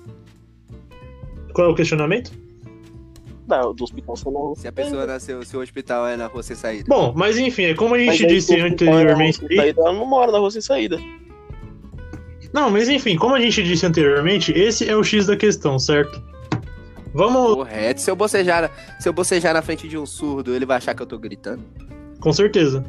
[1.53, 2.33] Qual é o questionamento?
[3.47, 4.55] Da, do hospital na rua.
[4.57, 6.85] Se a pessoa nasceu, se o hospital é na rua sem saída.
[6.89, 9.39] Bom, mas enfim, é como a gente disse se o hospital é na rua anteriormente.
[9.39, 10.99] sem saída, Ela não mora na rua sem saída.
[12.53, 16.23] Não, mas enfim, como a gente disse anteriormente, esse é o X da questão, certo?
[17.15, 17.55] Vamos.
[17.55, 18.01] Correto.
[18.01, 21.01] Se eu bocejar, se eu bocejar na frente de um surdo, ele vai achar que
[21.03, 21.63] eu tô gritando?
[22.21, 22.85] Com certeza.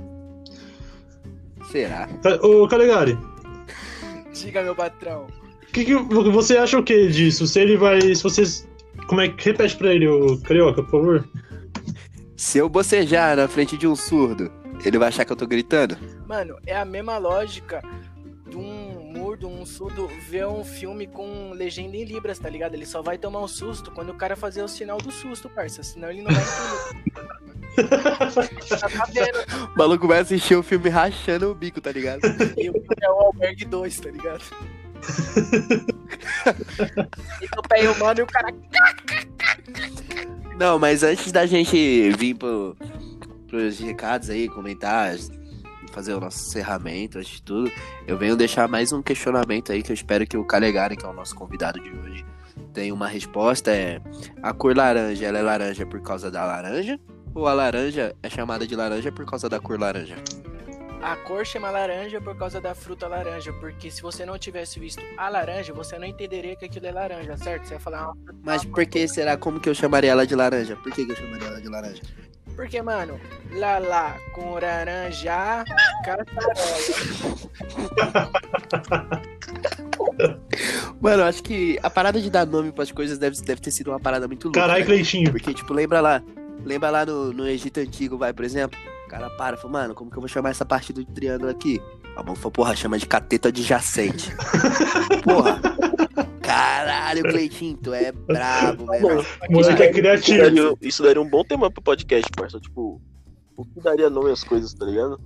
[1.71, 2.07] Será?
[2.21, 3.17] Ca- Ô, Calegari,
[4.33, 5.27] Diga, meu patrão.
[5.71, 7.47] que que você acha o que disso?
[7.47, 8.01] Se ele vai.
[8.15, 8.67] Se vocês.
[9.07, 9.45] Como é que.
[9.49, 11.29] Repete pra ele, ô Carioca, por favor.
[12.35, 14.51] Se eu bocejar na frente de um surdo,
[14.85, 15.97] ele vai achar que eu tô gritando?
[16.27, 17.81] Mano, é a mesma lógica
[19.45, 22.73] um mudo, um surdo ver um filme com legenda em libras, tá ligado?
[22.73, 25.81] Ele só vai tomar um susto quando o cara fazer o sinal do susto, parça.
[25.83, 27.15] Senão ele não vai entender.
[28.79, 28.87] tá?
[29.73, 32.21] O maluco vai assistir o filme rachando o bico, tá ligado?
[32.57, 34.43] E o filme é o Albergue 2, tá ligado?
[37.41, 38.47] e no pé humano e o cara.
[40.57, 42.75] Não, mas antes da gente vir pro,
[43.47, 45.15] pros recados aí, comentar,
[45.95, 47.71] fazer o nosso encerramento, antes de tudo,
[48.05, 51.07] eu venho deixar mais um questionamento aí que eu espero que o Calegari, que é
[51.07, 52.25] o nosso convidado de hoje,
[52.73, 53.71] tenha uma resposta.
[53.71, 54.01] É
[54.43, 56.99] a cor laranja, ela é laranja por causa da laranja?
[57.33, 60.17] Ou a laranja é chamada de laranja por causa da cor laranja?
[61.01, 63.53] A cor chama laranja por causa da fruta laranja.
[63.53, 67.37] Porque se você não tivesse visto a laranja, você não entenderia que aquilo é laranja,
[67.37, 67.67] certo?
[67.67, 69.37] Você ia falar, ah, Mas por que será?
[69.37, 70.75] Como que eu chamaria ela de laranja?
[70.75, 72.01] Por que, que eu chamaria ela de laranja?
[72.55, 73.19] Porque, mano,
[73.51, 75.63] Lala com laranja,
[76.03, 77.55] caçarola.
[81.01, 83.99] Mano, acho que a parada de dar nome pras coisas deve, deve ter sido uma
[83.99, 84.59] parada muito louca.
[84.59, 84.85] Caralho, né?
[84.85, 85.31] Cleitinho.
[85.31, 86.23] Porque, tipo, lembra lá.
[86.63, 88.79] Lembra lá no, no Egito Antigo, vai, por exemplo?
[89.05, 91.51] O cara para e fala, mano, como que eu vou chamar essa parte do triângulo
[91.51, 91.79] aqui?
[92.15, 94.33] A mão falou, porra, chama de cateta adjacente.
[95.23, 95.61] porra.
[96.45, 99.25] Caralho, Cleitinho, tu é brabo, velho.
[99.49, 100.37] Moleque é Isso criativo.
[100.41, 102.59] daria, isso daria um bom tema pro podcast, parça.
[102.59, 103.01] Tipo,
[103.57, 105.19] o que daria nome às coisas, tá ligado?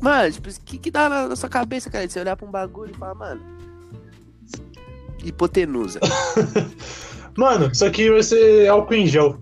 [0.00, 2.06] Mano, tipo, o que que dá na, na sua cabeça, cara?
[2.06, 3.40] De você olhar pra um bagulho e falar, mano...
[5.24, 6.00] Hipotenusa.
[7.36, 9.38] Mano, isso aqui vai ser álcool em gel.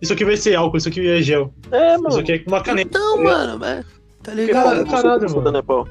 [0.00, 1.52] Isso aqui vai ser álcool, isso aqui é gel.
[1.72, 2.18] É, Isso mano.
[2.18, 2.88] aqui é uma caneta.
[2.88, 3.84] Então, mano, mas...
[4.22, 4.86] Tá ligado?
[4.86, 5.88] Caralho, mano, caralho, Nepal.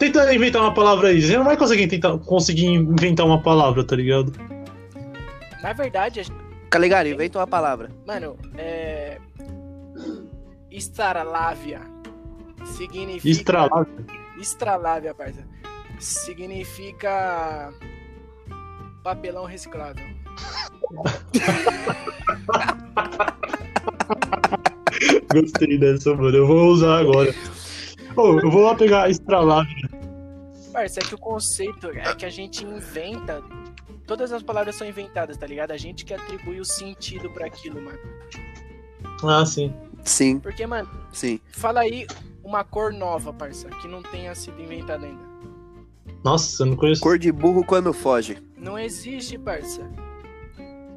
[0.00, 1.20] Tenta inventar uma palavra aí.
[1.22, 4.32] Você não vai conseguir, tentar, conseguir inventar uma palavra, tá ligado?
[5.62, 6.24] Na verdade, a-
[6.70, 7.90] Calegari, inventa uma palavra.
[8.06, 9.18] mano, é.
[10.70, 11.82] Estralávia.
[12.64, 13.28] Significa.
[13.28, 13.86] Estralar.
[14.40, 15.44] Estralávia, parça.
[15.98, 17.70] Significa.
[19.04, 20.04] Papelão reciclável.
[25.32, 26.36] Gostei dessa, mano.
[26.36, 27.34] Eu vou usar agora.
[28.16, 29.66] Ô, eu vou lá pegar estralar.
[30.72, 33.42] Parça, é que o conceito é que a gente inventa.
[34.06, 35.70] Todas as palavras são inventadas, tá ligado?
[35.70, 37.98] A gente que atribui o sentido pra aquilo, mano.
[39.22, 39.72] Ah, sim.
[40.02, 41.38] Sim, Porque, mano, sim.
[41.52, 42.06] fala aí
[42.42, 45.22] uma cor nova, parça, que não tenha sido inventada ainda.
[46.24, 47.02] Nossa, eu não conheço.
[47.02, 48.38] Cor de burro quando foge.
[48.56, 49.88] Não existe, parça.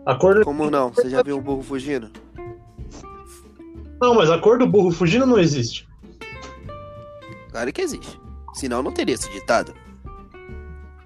[0.05, 0.43] A cor do...
[0.45, 0.89] Como não?
[0.89, 2.09] Você já viu um burro fugindo?
[4.01, 5.88] Não, mas a cor do burro fugindo não existe.
[7.54, 8.20] Claro que existe.
[8.56, 9.76] Senão não teria esse ditado.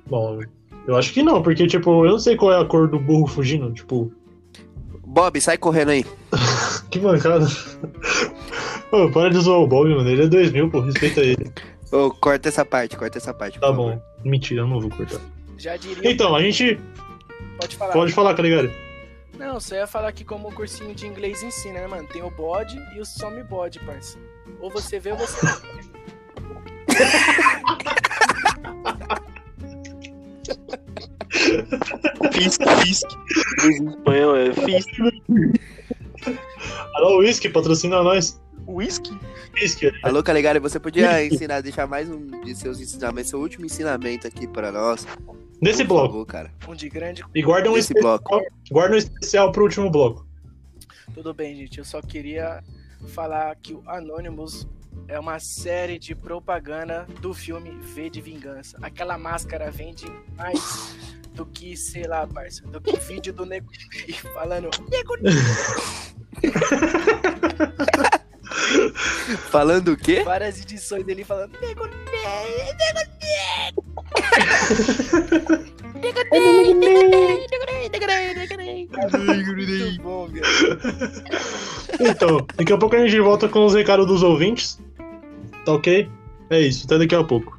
[0.10, 0.40] Bom,
[0.88, 3.28] eu acho que não, porque, tipo, eu não sei qual é a cor do burro
[3.28, 3.74] fugindo.
[3.74, 4.10] Tipo,
[5.06, 6.06] Bob, sai correndo aí.
[6.90, 7.46] que mancada.
[8.94, 10.10] Ô, para de zoar o Bob, mano.
[10.10, 10.80] Ele é 2000, pô.
[10.80, 11.52] Respeita ele.
[11.92, 13.60] Ô, corta essa parte, corta essa parte.
[13.60, 13.90] Tá bom.
[13.90, 14.04] favor.
[14.24, 15.20] Mentira, eu não vou cortar.
[15.58, 16.10] Já diria.
[16.10, 16.80] Então, a gente
[17.60, 17.92] Pode falar.
[17.92, 18.72] pode falar, Caligari.
[19.38, 22.08] Não, só ia falar que como o cursinho de inglês ensina, né, mano?
[22.08, 24.18] Tem o bode e o some bode, parça.
[24.62, 25.97] Ou você vê ou você não.
[32.34, 33.08] Fisk, Fisk.
[33.66, 34.90] Em espanhol é Fisk.
[36.96, 38.40] Alô, Whisky, patrocina nós.
[38.68, 39.18] Whisky?
[39.54, 39.92] Whisky.
[40.04, 44.48] Alô, Caligari, você podia ensinar, deixar mais um de seus ensinamentos, seu último ensinamento aqui
[44.48, 45.08] para nós.
[45.62, 46.08] Nesse por bloco.
[46.08, 46.52] favor, cara.
[46.68, 47.24] Um de grande.
[47.34, 48.46] E guarda um, Nesse especial, bloco.
[48.72, 50.28] guarda um especial pro último bloco.
[51.14, 51.80] Tudo bem, gente.
[51.80, 52.64] Eu só queria
[53.08, 54.68] falar que o Anonymous
[55.08, 58.78] é uma série de propaganda do filme V de Vingança.
[58.82, 60.96] Aquela máscara vende mais
[61.34, 63.70] do que, sei lá, parça, do que vídeo do Nego
[64.34, 65.34] falando Nego Ney",
[69.50, 70.24] Falando o quê?
[70.24, 72.68] várias edições dele falando Nego Nego velho.
[82.00, 84.80] Então, daqui a pouco a gente volta com os recados dos ouvintes.
[85.68, 86.10] Tá ok?
[86.50, 87.58] É isso, até daqui a pouco.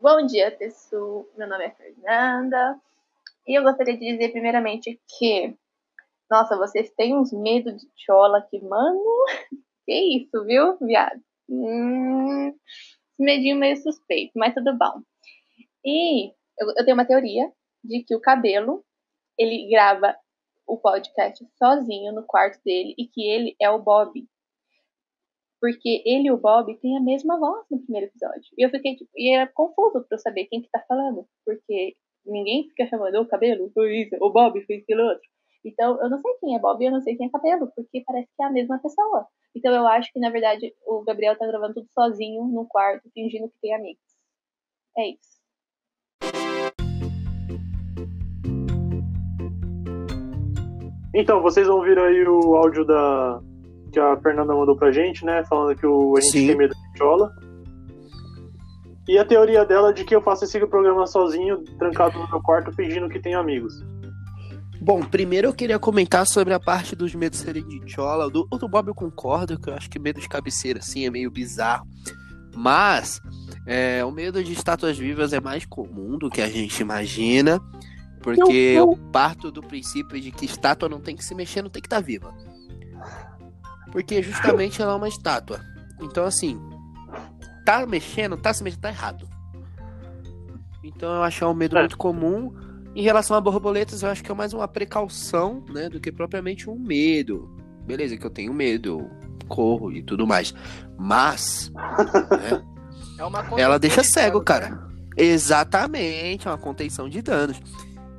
[0.00, 1.26] Bom dia, pessoal.
[1.36, 2.80] Meu nome é Fernanda.
[3.48, 5.56] E eu gostaria de dizer primeiramente que,
[6.30, 9.02] nossa, vocês têm uns medos de chola que, mano,
[9.84, 11.20] que isso, viu, viado?
[11.48, 12.56] Hum,
[13.18, 15.02] medinho meio suspeito, mas tudo bom.
[15.84, 16.28] E
[16.60, 18.84] eu, eu tenho uma teoria de que o cabelo,
[19.36, 20.14] ele grava
[20.66, 24.26] o podcast sozinho no quarto dele e que ele é o Bob.
[25.60, 28.50] Porque ele e o Bob têm a mesma voz no primeiro episódio.
[28.56, 31.26] E eu fiquei, tipo, e é confuso pra eu saber quem que tá falando.
[31.44, 35.28] Porque ninguém fica chamando o cabelo, foi isso, o Bob fez aquilo outro.
[35.64, 38.02] Então, eu não sei quem é Bob e eu não sei quem é cabelo, porque
[38.06, 39.26] parece que é a mesma pessoa.
[39.54, 43.48] Então, eu acho que, na verdade, o Gabriel tá gravando tudo sozinho no quarto, fingindo
[43.48, 44.04] que tem amigos.
[44.96, 45.36] É isso.
[51.18, 53.40] Então, vocês ouviram aí o áudio da
[53.90, 55.42] que a Fernanda mandou pra gente, né?
[55.44, 56.46] Falando que o, a gente Sim.
[56.48, 57.32] tem medo de chola.
[59.08, 62.70] E a teoria dela de que eu faço esse programa sozinho, trancado no meu quarto,
[62.72, 63.72] fingindo que tenho amigos.
[64.78, 68.26] Bom, primeiro eu queria comentar sobre a parte dos medos serem de chola.
[68.26, 71.06] O do, o do Bob eu concordo, que eu acho que medo de cabeceira, assim,
[71.06, 71.86] é meio bizarro.
[72.54, 73.22] Mas,
[73.66, 77.58] é, o medo de estátuas vivas é mais comum do que a gente imagina.
[78.34, 81.80] Porque eu parto do princípio de que estátua não tem que se mexer, não tem
[81.80, 82.34] que estar viva.
[83.92, 85.60] Porque justamente ela é uma estátua.
[86.00, 86.60] Então, assim,
[87.64, 89.28] tá mexendo, tá se mexendo, tá errado.
[90.82, 91.80] Então eu acho que é um medo É.
[91.80, 92.52] muito comum.
[92.94, 96.68] Em relação a borboletas, eu acho que é mais uma precaução, né, do que propriamente
[96.70, 97.54] um medo.
[97.84, 99.10] Beleza, que eu tenho medo, eu
[99.48, 100.54] corro e tudo mais.
[100.98, 102.62] Mas, né,
[103.18, 104.86] É uma ela deixa cego, dano, cara.
[105.16, 107.58] Exatamente, é uma contenção de danos.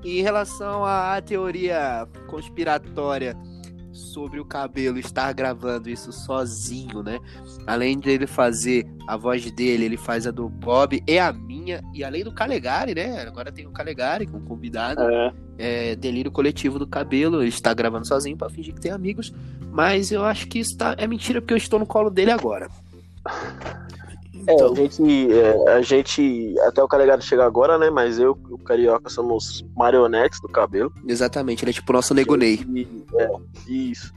[0.03, 3.35] E em relação à teoria conspiratória
[3.97, 7.19] sobre o cabelo estar gravando isso sozinho, né?
[7.65, 12.03] Além dele fazer a voz dele, ele faz a do Bob e a minha, e
[12.03, 13.21] além do Calegari, né?
[13.21, 15.01] Agora tem o Calegari como convidado.
[15.01, 15.33] É.
[15.59, 19.33] É, delírio coletivo do cabelo, ele está gravando sozinho pra fingir que tem amigos,
[19.71, 22.69] mas eu acho que isso tá, é mentira porque eu estou no colo dele agora.
[24.47, 27.89] É, Então, a gente, é, a gente, até o Calegado chegar agora, né?
[27.89, 30.91] Mas eu e o Carioca somos marionetes do cabelo.
[31.07, 32.65] exatamente, ele é tipo o nosso Negonei,
[33.19, 33.29] é,
[33.67, 34.13] isso.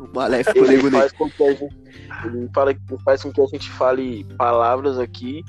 [0.00, 1.00] o maléfico Ele Negonei.
[1.00, 1.76] faz com que a gente,
[2.24, 2.74] ele fala,
[3.04, 5.44] faz com que a gente fale palavras aqui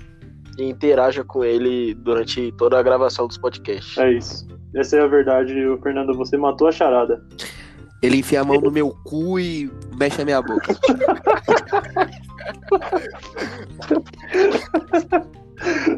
[0.58, 3.98] e interaja com ele durante toda a gravação dos podcasts.
[3.98, 4.48] É isso.
[4.76, 7.24] Essa é a verdade, o Fernando, você matou a charada.
[8.04, 10.74] Ele enfia a mão no meu cu e mexe a minha boca.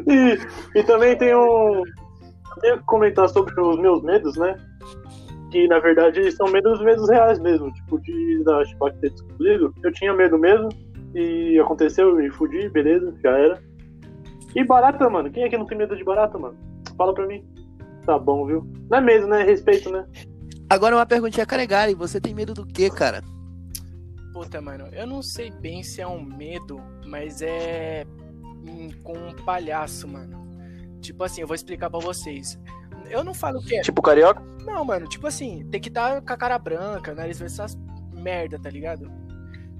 [0.06, 1.82] E, e também tem um.
[2.64, 4.56] eu que comentar sobre os meus medos, né?
[5.50, 7.72] Que na verdade são medos, medos reais mesmo.
[7.72, 9.74] Tipo, de da Chewbacca ter descobrido.
[9.82, 10.68] Eu tinha medo mesmo.
[11.14, 13.62] E aconteceu, eu me fudi, beleza, já era.
[14.54, 15.30] E barata, mano.
[15.30, 16.56] Quem é que não tem medo de barata, mano?
[16.96, 17.44] Fala pra mim.
[18.06, 18.66] Tá bom, viu?
[18.90, 19.42] Não é medo, né?
[19.42, 20.04] É respeito, né?
[20.68, 23.22] Agora uma perguntinha, Calegari, você tem medo do quê, cara?
[24.32, 28.06] Puta, mano, eu não sei bem se é um medo, mas é
[29.02, 30.42] com um palhaço, mano.
[31.00, 32.58] Tipo assim, eu vou explicar pra vocês.
[33.10, 33.82] Eu não falo que é.
[33.82, 34.42] Tipo carioca?
[34.64, 37.76] Não, mano, tipo assim, tem que estar com a cara branca, nariz ver essas
[38.12, 39.10] merda, tá ligado?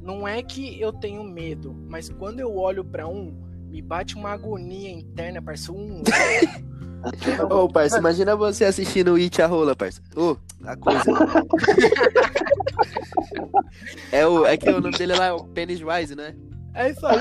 [0.01, 3.33] Não é que eu tenho medo, mas quando eu olho pra um,
[3.69, 5.81] me bate uma agonia interna, parceiro.
[5.81, 6.03] Um.
[7.51, 10.03] Ô, parça, imagina você assistindo It a rola, parça.
[10.17, 11.03] Ô, a coisa.
[14.13, 16.35] é, o, é que o nome dele lá é o Penis Wise, né?
[16.75, 17.19] É isso aí,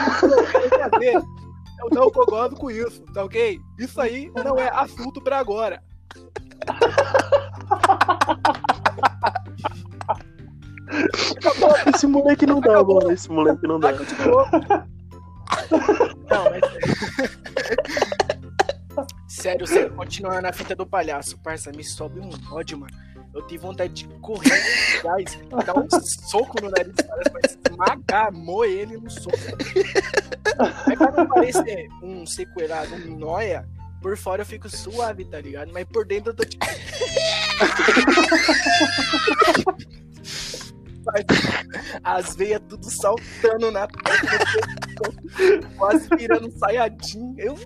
[0.98, 1.24] que eu
[1.92, 3.60] não concordo com isso, tá ok?
[3.80, 5.84] Isso aí não é assunto pra agora.
[11.94, 13.10] Esse moleque não dá, mano.
[13.12, 13.90] Esse moleque não dá.
[13.90, 14.46] Ah, continuou.
[16.30, 16.62] Não, mas.
[19.28, 22.94] Sério, sério, continuando a fita do palhaço, parça, me sobe um ódio, mano.
[23.34, 24.52] Eu tive vontade de correr
[24.98, 27.04] atrás, dar um soco no nariz do
[27.34, 29.38] mas esmagar, moer ele no soco.
[30.88, 33.66] Aí pra não parecer um sequelado, um noia,
[34.02, 35.72] por fora eu fico suave, tá ligado?
[35.72, 36.66] Mas por dentro eu tô tipo.
[42.04, 45.12] As veias tudo saltando na testa,
[45.78, 47.36] quase virando saiadinho.
[47.38, 47.58] Eu.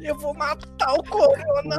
[0.00, 1.76] Eu vou matar o corona!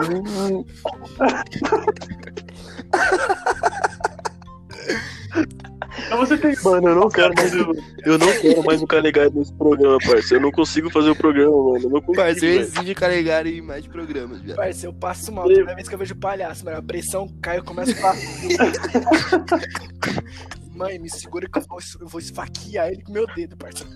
[6.06, 6.54] Então você tem.
[6.64, 7.54] Mano, eu não quero mais.
[7.54, 7.74] Eu,
[8.06, 10.36] eu não quero mais o Calegari nesse programa, parceiro.
[10.36, 11.84] Eu não consigo fazer o programa, mano.
[11.84, 12.16] Eu não consigo.
[12.16, 12.62] Parça, eu velho.
[12.62, 14.58] exijo carregar em mais programas, viado.
[14.58, 16.78] Parça, eu passo mal toda vez que eu vejo palhaço, mano.
[16.78, 18.14] A pressão cai, eu começo a.
[20.76, 23.86] Mãe, me segura que eu vou, eu vou esfaquear ele com meu dedo, parça.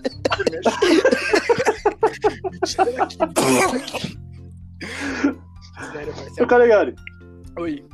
[2.50, 3.18] Me tira daqui.
[5.92, 6.46] Sério, Ô, parceiro.
[6.46, 6.94] Calegari,
[7.58, 7.84] Oi.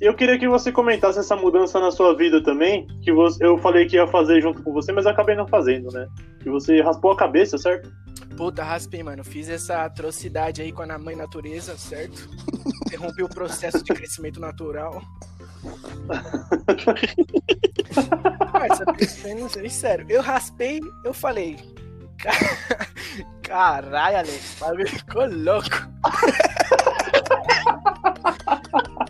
[0.00, 2.86] Eu queria que você comentasse essa mudança na sua vida também.
[3.02, 6.06] Que você, eu falei que ia fazer junto com você, mas acabei não fazendo, né?
[6.40, 7.92] Que você raspou a cabeça, certo?
[8.36, 9.24] Puta, raspei, mano.
[9.24, 12.28] Fiz essa atrocidade aí com a mãe natureza, certo?
[12.86, 15.02] Interrompi o processo de crescimento natural.
[18.52, 21.56] Parça, pensando sério, eu raspei, eu falei.
[22.18, 22.30] "Ca-
[23.42, 25.88] Caralho, Alex, o bagulho ficou louco.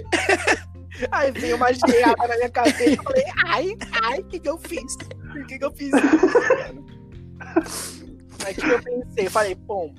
[1.10, 4.58] Aí veio uma geada na minha cabeça e falei, ai, ai, o que, que eu
[4.58, 4.96] fiz?
[4.96, 5.92] Por que, que eu fiz?
[8.44, 9.28] Aí o que eu pensei?
[9.28, 9.92] Falei, pô,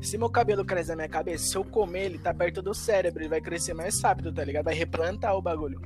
[0.00, 3.22] se meu cabelo cresce na minha cabeça, se eu comer, ele tá perto do cérebro,
[3.22, 4.64] ele vai crescer mais rápido, tá ligado?
[4.64, 5.80] Vai replantar o bagulho.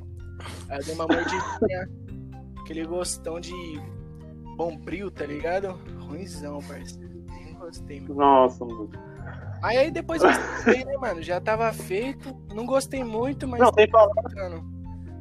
[0.68, 1.88] Aí eu dei uma mordidinha,
[2.60, 3.52] aquele gostão de
[4.56, 5.72] bombril, tá ligado?
[6.00, 7.24] Ruizão, parceiro.
[7.28, 8.14] Nem gostei, mano.
[8.14, 8.90] Nossa, mano.
[9.64, 11.22] Aí, aí depois eu gostei, né, mano?
[11.22, 12.36] Já tava feito.
[12.54, 14.12] Não gostei muito, mas Não, tem que falar.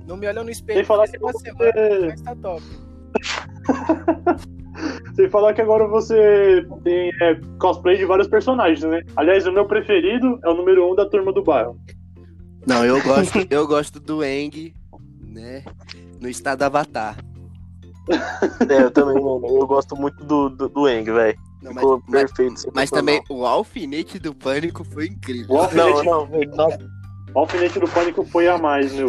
[0.06, 1.50] Não me olhou no tem espelho que falar que uma você.
[1.50, 1.72] semana,
[2.10, 2.62] mas tá top.
[5.16, 9.02] Sem falar que agora você tem é, cosplay de vários personagens, né?
[9.16, 11.80] Aliás, o meu preferido é o número 1 um da turma do bairro.
[12.68, 14.74] Não, eu gosto, eu gosto do Eng,
[15.22, 15.64] né?
[16.20, 17.16] No estado Avatar.
[18.70, 19.48] É, eu também, mano.
[19.48, 21.40] Eu gosto muito do, do, do Eng, velho.
[21.64, 22.72] Não, mas, Ficou mas- perfeito.
[22.74, 22.90] mas reclamar.
[22.92, 25.56] também o alfinete do pânico foi incrível.
[25.56, 26.80] O alfinete, Não, não, nossa.
[27.34, 29.08] o alfinete do pânico foi a mais, meu.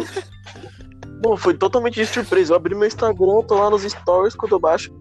[1.23, 2.53] Não, foi totalmente de surpresa.
[2.53, 4.93] Eu abri meu Instagram, tô lá nos stories quando eu baixo.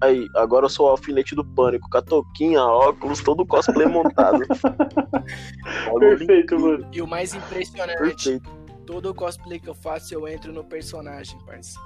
[0.00, 3.86] Aí, agora eu sou o alfinete do pânico, com a touquinha, óculos, todo o cosplay
[3.86, 4.38] montado.
[5.98, 6.86] Perfeito, mano.
[6.92, 8.50] E o mais impressionante, Perfeito.
[8.86, 11.80] todo cosplay que eu faço, eu entro no personagem, parceiro.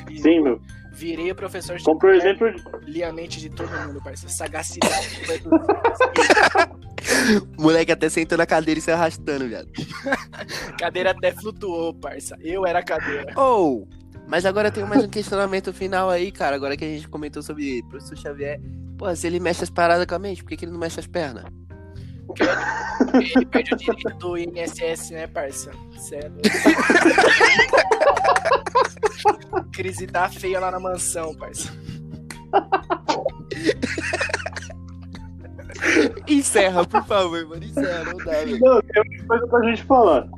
[0.00, 0.22] Incrível.
[0.22, 0.60] Sim, meu.
[0.92, 2.46] Virei o professor Como por exemplo,
[2.86, 4.32] li a mente de todo mundo, parceiro.
[4.32, 5.22] Sagacidade.
[7.58, 9.68] O moleque até sentou na cadeira e se arrastando, viado.
[10.78, 12.36] cadeira até flutuou, parça.
[12.40, 13.32] Eu era a cadeira.
[13.36, 13.88] Ou,
[14.28, 16.56] mas agora tem mais um questionamento final aí, cara.
[16.56, 18.60] Agora que a gente comentou sobre o professor Xavier.
[18.96, 21.00] Pô, se ele mexe as paradas com a mente, por que, que ele não mexe
[21.00, 21.44] as pernas?
[23.14, 25.70] Ele perde o direito do INSS, né, parça?
[26.10, 26.40] Doido.
[29.72, 31.72] Crise tá feia lá na mansão, parça.
[36.28, 37.64] Encerra, por favor, mano.
[37.64, 38.58] Encerra, não dá, velho.
[38.60, 40.28] não, tem uma coisa pra gente falar.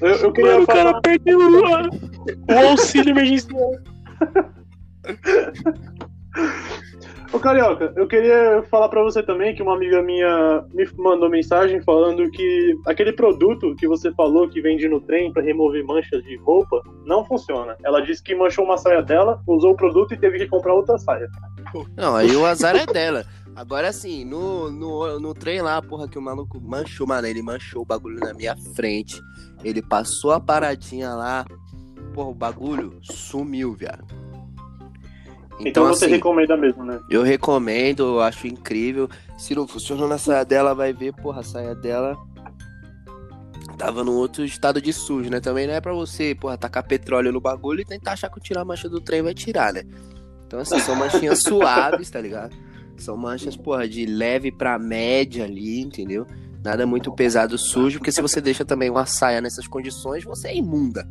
[0.00, 0.84] Eu, eu queria Mano, o falar.
[0.84, 3.72] cara perdeu o, o auxílio emergencial.
[7.30, 11.82] Ô Carioca, eu queria falar pra você também que uma amiga minha me mandou mensagem
[11.82, 16.36] falando que aquele produto que você falou que vende no trem pra remover manchas de
[16.38, 17.76] roupa não funciona.
[17.84, 20.96] Ela disse que manchou uma saia dela, usou o produto e teve que comprar outra
[20.96, 21.28] saia.
[21.94, 23.26] Não, aí o azar é dela.
[23.54, 27.26] Agora sim, no, no, no trem lá, porra, que o maluco manchou, mano.
[27.26, 29.20] Ele manchou o bagulho na minha frente.
[29.62, 31.44] Ele passou a paradinha lá.
[32.14, 34.27] Porra, o bagulho sumiu, viado.
[35.60, 37.00] Então, você assim, recomenda mesmo, né?
[37.10, 39.08] eu recomendo, eu acho incrível.
[39.36, 42.16] Se não funcionou na saia dela, vai ver, porra, a saia dela
[43.76, 45.40] tava num outro estado de sujo, né?
[45.40, 48.62] Também não é pra você, porra, tacar petróleo no bagulho e tentar achar que tirar
[48.62, 49.84] a mancha do trem vai tirar, né?
[50.46, 52.54] Então, assim, são manchinhas suaves, tá ligado?
[52.96, 56.26] São manchas, porra, de leve pra média ali, entendeu?
[56.64, 60.56] Nada muito pesado, sujo, porque se você deixa também uma saia nessas condições, você é
[60.56, 61.08] imunda.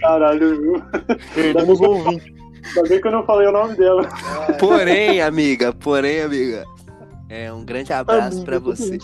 [0.00, 0.82] Caralho, viu?
[1.34, 2.34] Perdemos o ouvinte.
[2.66, 4.08] Ainda bem que eu não falei o nome dela.
[4.58, 6.64] Porém, amiga, porém, amiga,
[7.28, 8.98] é um grande abraço pra você.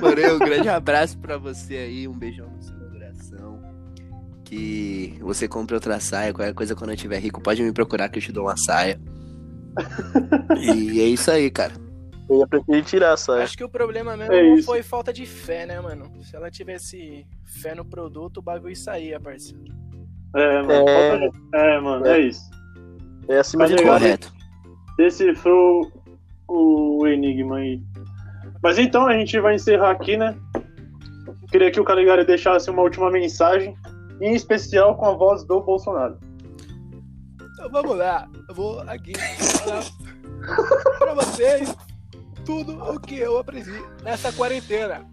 [0.00, 3.60] Porém, um grande abraço pra você aí, um beijão no seu coração.
[4.44, 8.18] Que você compre outra saia, qualquer coisa quando eu tiver rico, pode me procurar que
[8.18, 9.00] eu te dou uma saia.
[10.60, 11.74] E é isso aí, cara.
[12.30, 13.42] Eu ia preferir tirar saia.
[13.42, 14.66] Acho que o problema mesmo É não isso.
[14.66, 16.10] foi falta de fé, né, mano?
[16.22, 19.64] Se ela tivesse fé no produto, o bagulho saía, parceiro.
[20.36, 20.88] É, mano.
[20.88, 21.18] É.
[21.18, 22.48] falta- É, mano, é isso.
[23.28, 23.98] É acima de Tá ligado?
[24.00, 24.32] Correto.
[24.96, 25.90] Decifrou
[26.48, 27.82] o enigma aí.
[28.62, 30.36] Mas então a gente vai encerrar aqui, né?
[31.50, 33.74] Queria que o Caligari deixasse uma última mensagem,
[34.20, 36.16] em especial com a voz do Bolsonaro.
[37.54, 39.82] Então vamos lá, eu vou aqui falar
[40.98, 41.74] pra vocês
[42.44, 45.06] tudo o que eu aprendi nessa quarentena.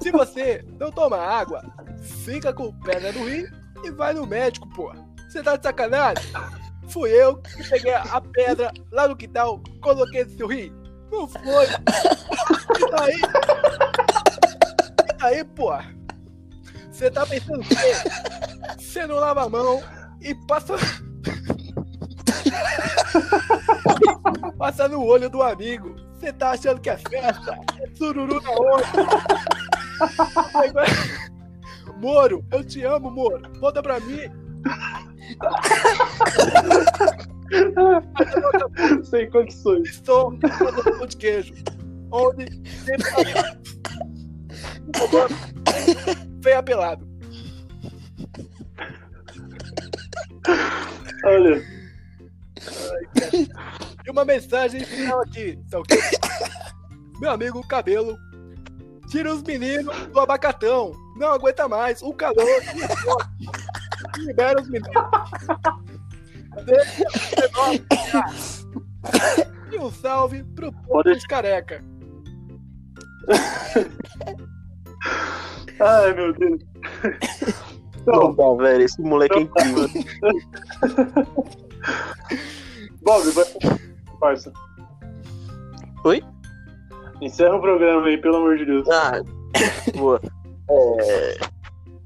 [0.00, 1.62] Se você não toma água,
[2.24, 3.44] fica com pedra no rim
[3.84, 4.92] e vai no médico, pô.
[5.28, 6.24] Você tá de sacanagem?
[6.88, 10.72] Fui eu que peguei a pedra lá no quintal, coloquei no seu rim.
[11.10, 11.66] Não foi.
[12.78, 13.20] E daí?
[15.08, 15.72] E daí, pô?
[16.90, 17.74] Você tá pensando o quê?
[18.78, 19.82] Você não lava a mão
[20.20, 20.74] e passa.
[24.58, 25.94] passa no olho do amigo.
[26.14, 27.58] Você tá achando que é festa?
[27.80, 28.82] É sururu na onda.
[31.98, 33.42] Moro, eu te amo, Moro.
[33.60, 34.22] Volta pra mim.
[39.04, 39.90] Sem condições.
[39.90, 41.54] Estou no pão de queijo.
[42.10, 42.46] Onde
[42.84, 43.06] sempre
[46.42, 47.08] Feia pelado.
[51.24, 51.62] Olha,
[53.32, 53.48] E
[54.12, 55.98] uma mensagem final aqui, tá ok?
[57.20, 58.16] Meu amigo Cabelo,
[59.08, 60.92] tira os meninos do abacatão.
[61.16, 62.46] Não aguenta mais, o calor.
[62.46, 64.20] e.
[64.20, 64.92] Libera os meninos.
[69.70, 71.82] E um salve pro povo dos careca.
[75.80, 76.60] ai meu Deus.
[78.06, 78.82] Não Então, dá, velho.
[78.84, 79.88] Esse moleque é incrível.
[83.02, 83.44] Bob, vai.
[84.22, 84.52] Parça.
[86.04, 86.22] Oi?
[87.20, 88.88] Encerra o programa aí, pelo amor de Deus.
[88.88, 89.20] Ah,
[89.98, 90.20] boa.
[90.70, 91.38] É,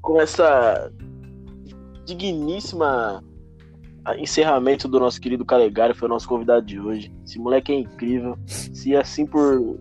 [0.01, 0.91] com essa
[2.05, 3.23] digníssima
[4.17, 7.13] encerramento do nosso querido Calegari, foi o nosso convidado de hoje.
[7.23, 8.35] Esse moleque é incrível.
[8.47, 9.77] Se assim por,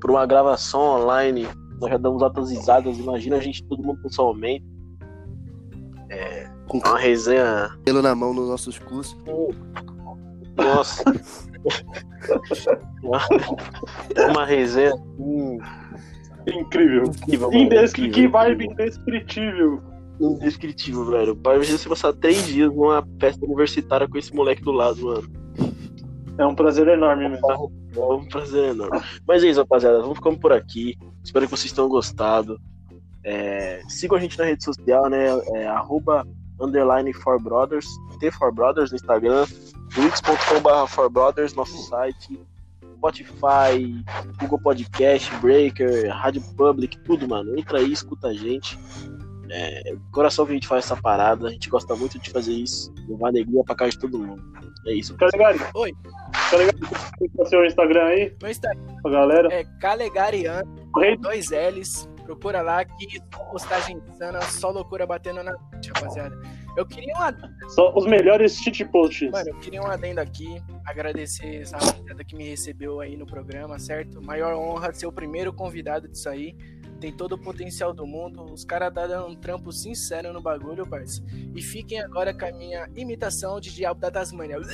[0.00, 1.46] por uma gravação online
[1.80, 4.66] nós já damos altas risadas, imagina a gente todo mundo pessoalmente.
[6.10, 7.68] É, Com uma resenha.
[7.68, 9.16] cabelo na mão nos nossos cursos.
[10.56, 11.04] Nossa.
[14.30, 15.58] Uma, resenha hum,
[16.46, 17.04] Incrível.
[17.28, 17.50] incrível.
[17.50, 19.82] Que vibe indescritível.
[20.20, 21.38] Indescritível, velho.
[21.44, 25.30] Imagina você passar três dias numa festa universitária com esse moleque do lado, mano.
[26.38, 27.72] É um prazer enorme mesmo.
[27.94, 29.00] É um prazer enorme.
[29.26, 30.00] Mas é isso, rapaziada.
[30.00, 30.96] Vamos ficando por aqui.
[31.22, 32.60] Espero que vocês tenham gostado.
[33.24, 35.26] É, sigam a gente na rede social, né?
[35.54, 36.26] É, arroba
[36.60, 37.86] underline for brothers,
[38.18, 39.46] T for brothers no Instagram,
[39.96, 42.40] wix.com.br for brothers, nosso site,
[42.96, 44.04] Spotify,
[44.40, 47.58] Google Podcast, Breaker, Rádio Public, tudo, mano.
[47.58, 48.78] Entra aí, escuta a gente.
[49.50, 52.92] É, coração que a gente faz essa parada, a gente gosta muito de fazer isso,
[53.08, 54.42] levar alegria pra casa de todo mundo.
[54.86, 55.16] É isso.
[55.16, 55.58] Caligari.
[55.74, 55.92] Oi.
[56.52, 59.48] É o seu Instagram aí, Meu Instagram pra galera?
[59.52, 60.74] é Calegariano,
[61.20, 62.08] dois L's.
[62.24, 63.18] Procura lá que
[63.50, 66.38] postagem insana, só loucura batendo na noite, rapaziada.
[66.78, 69.28] Eu queria um adendo, Só os melhores cheat posts.
[69.32, 73.80] mano, eu queria um adendo aqui, agradecer essa rapaziada que me recebeu aí no programa,
[73.80, 74.22] certo?
[74.22, 76.54] Maior honra ser o primeiro convidado disso aí.
[77.00, 78.44] Tem todo o potencial do mundo.
[78.44, 81.20] Os caras tá dando um trampo sincero no bagulho, parça.
[81.52, 84.58] E fiquem agora com a minha imitação de Diabo da Tasmânia.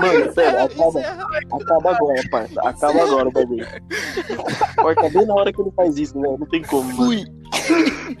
[0.00, 1.00] Mano, sério, acaba,
[1.60, 2.60] acaba agora, parça.
[2.60, 3.66] Acaba agora o bagulho.
[4.76, 6.36] Corta bem na hora que ele faz isso, né?
[6.38, 6.90] Não tem como.
[6.94, 7.24] Fui.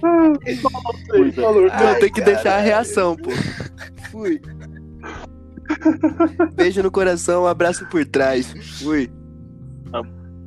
[0.02, 3.30] Não, tem que deixar a reação, pô.
[4.10, 4.40] Fui.
[6.54, 8.52] Beijo no coração, um abraço por trás.
[8.82, 9.10] Fui.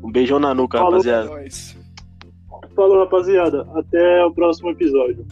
[0.04, 0.92] Um beijão na nuca, Falou.
[0.92, 1.30] rapaziada.
[2.76, 3.68] Falou, rapaziada.
[3.76, 5.26] Até o próximo episódio.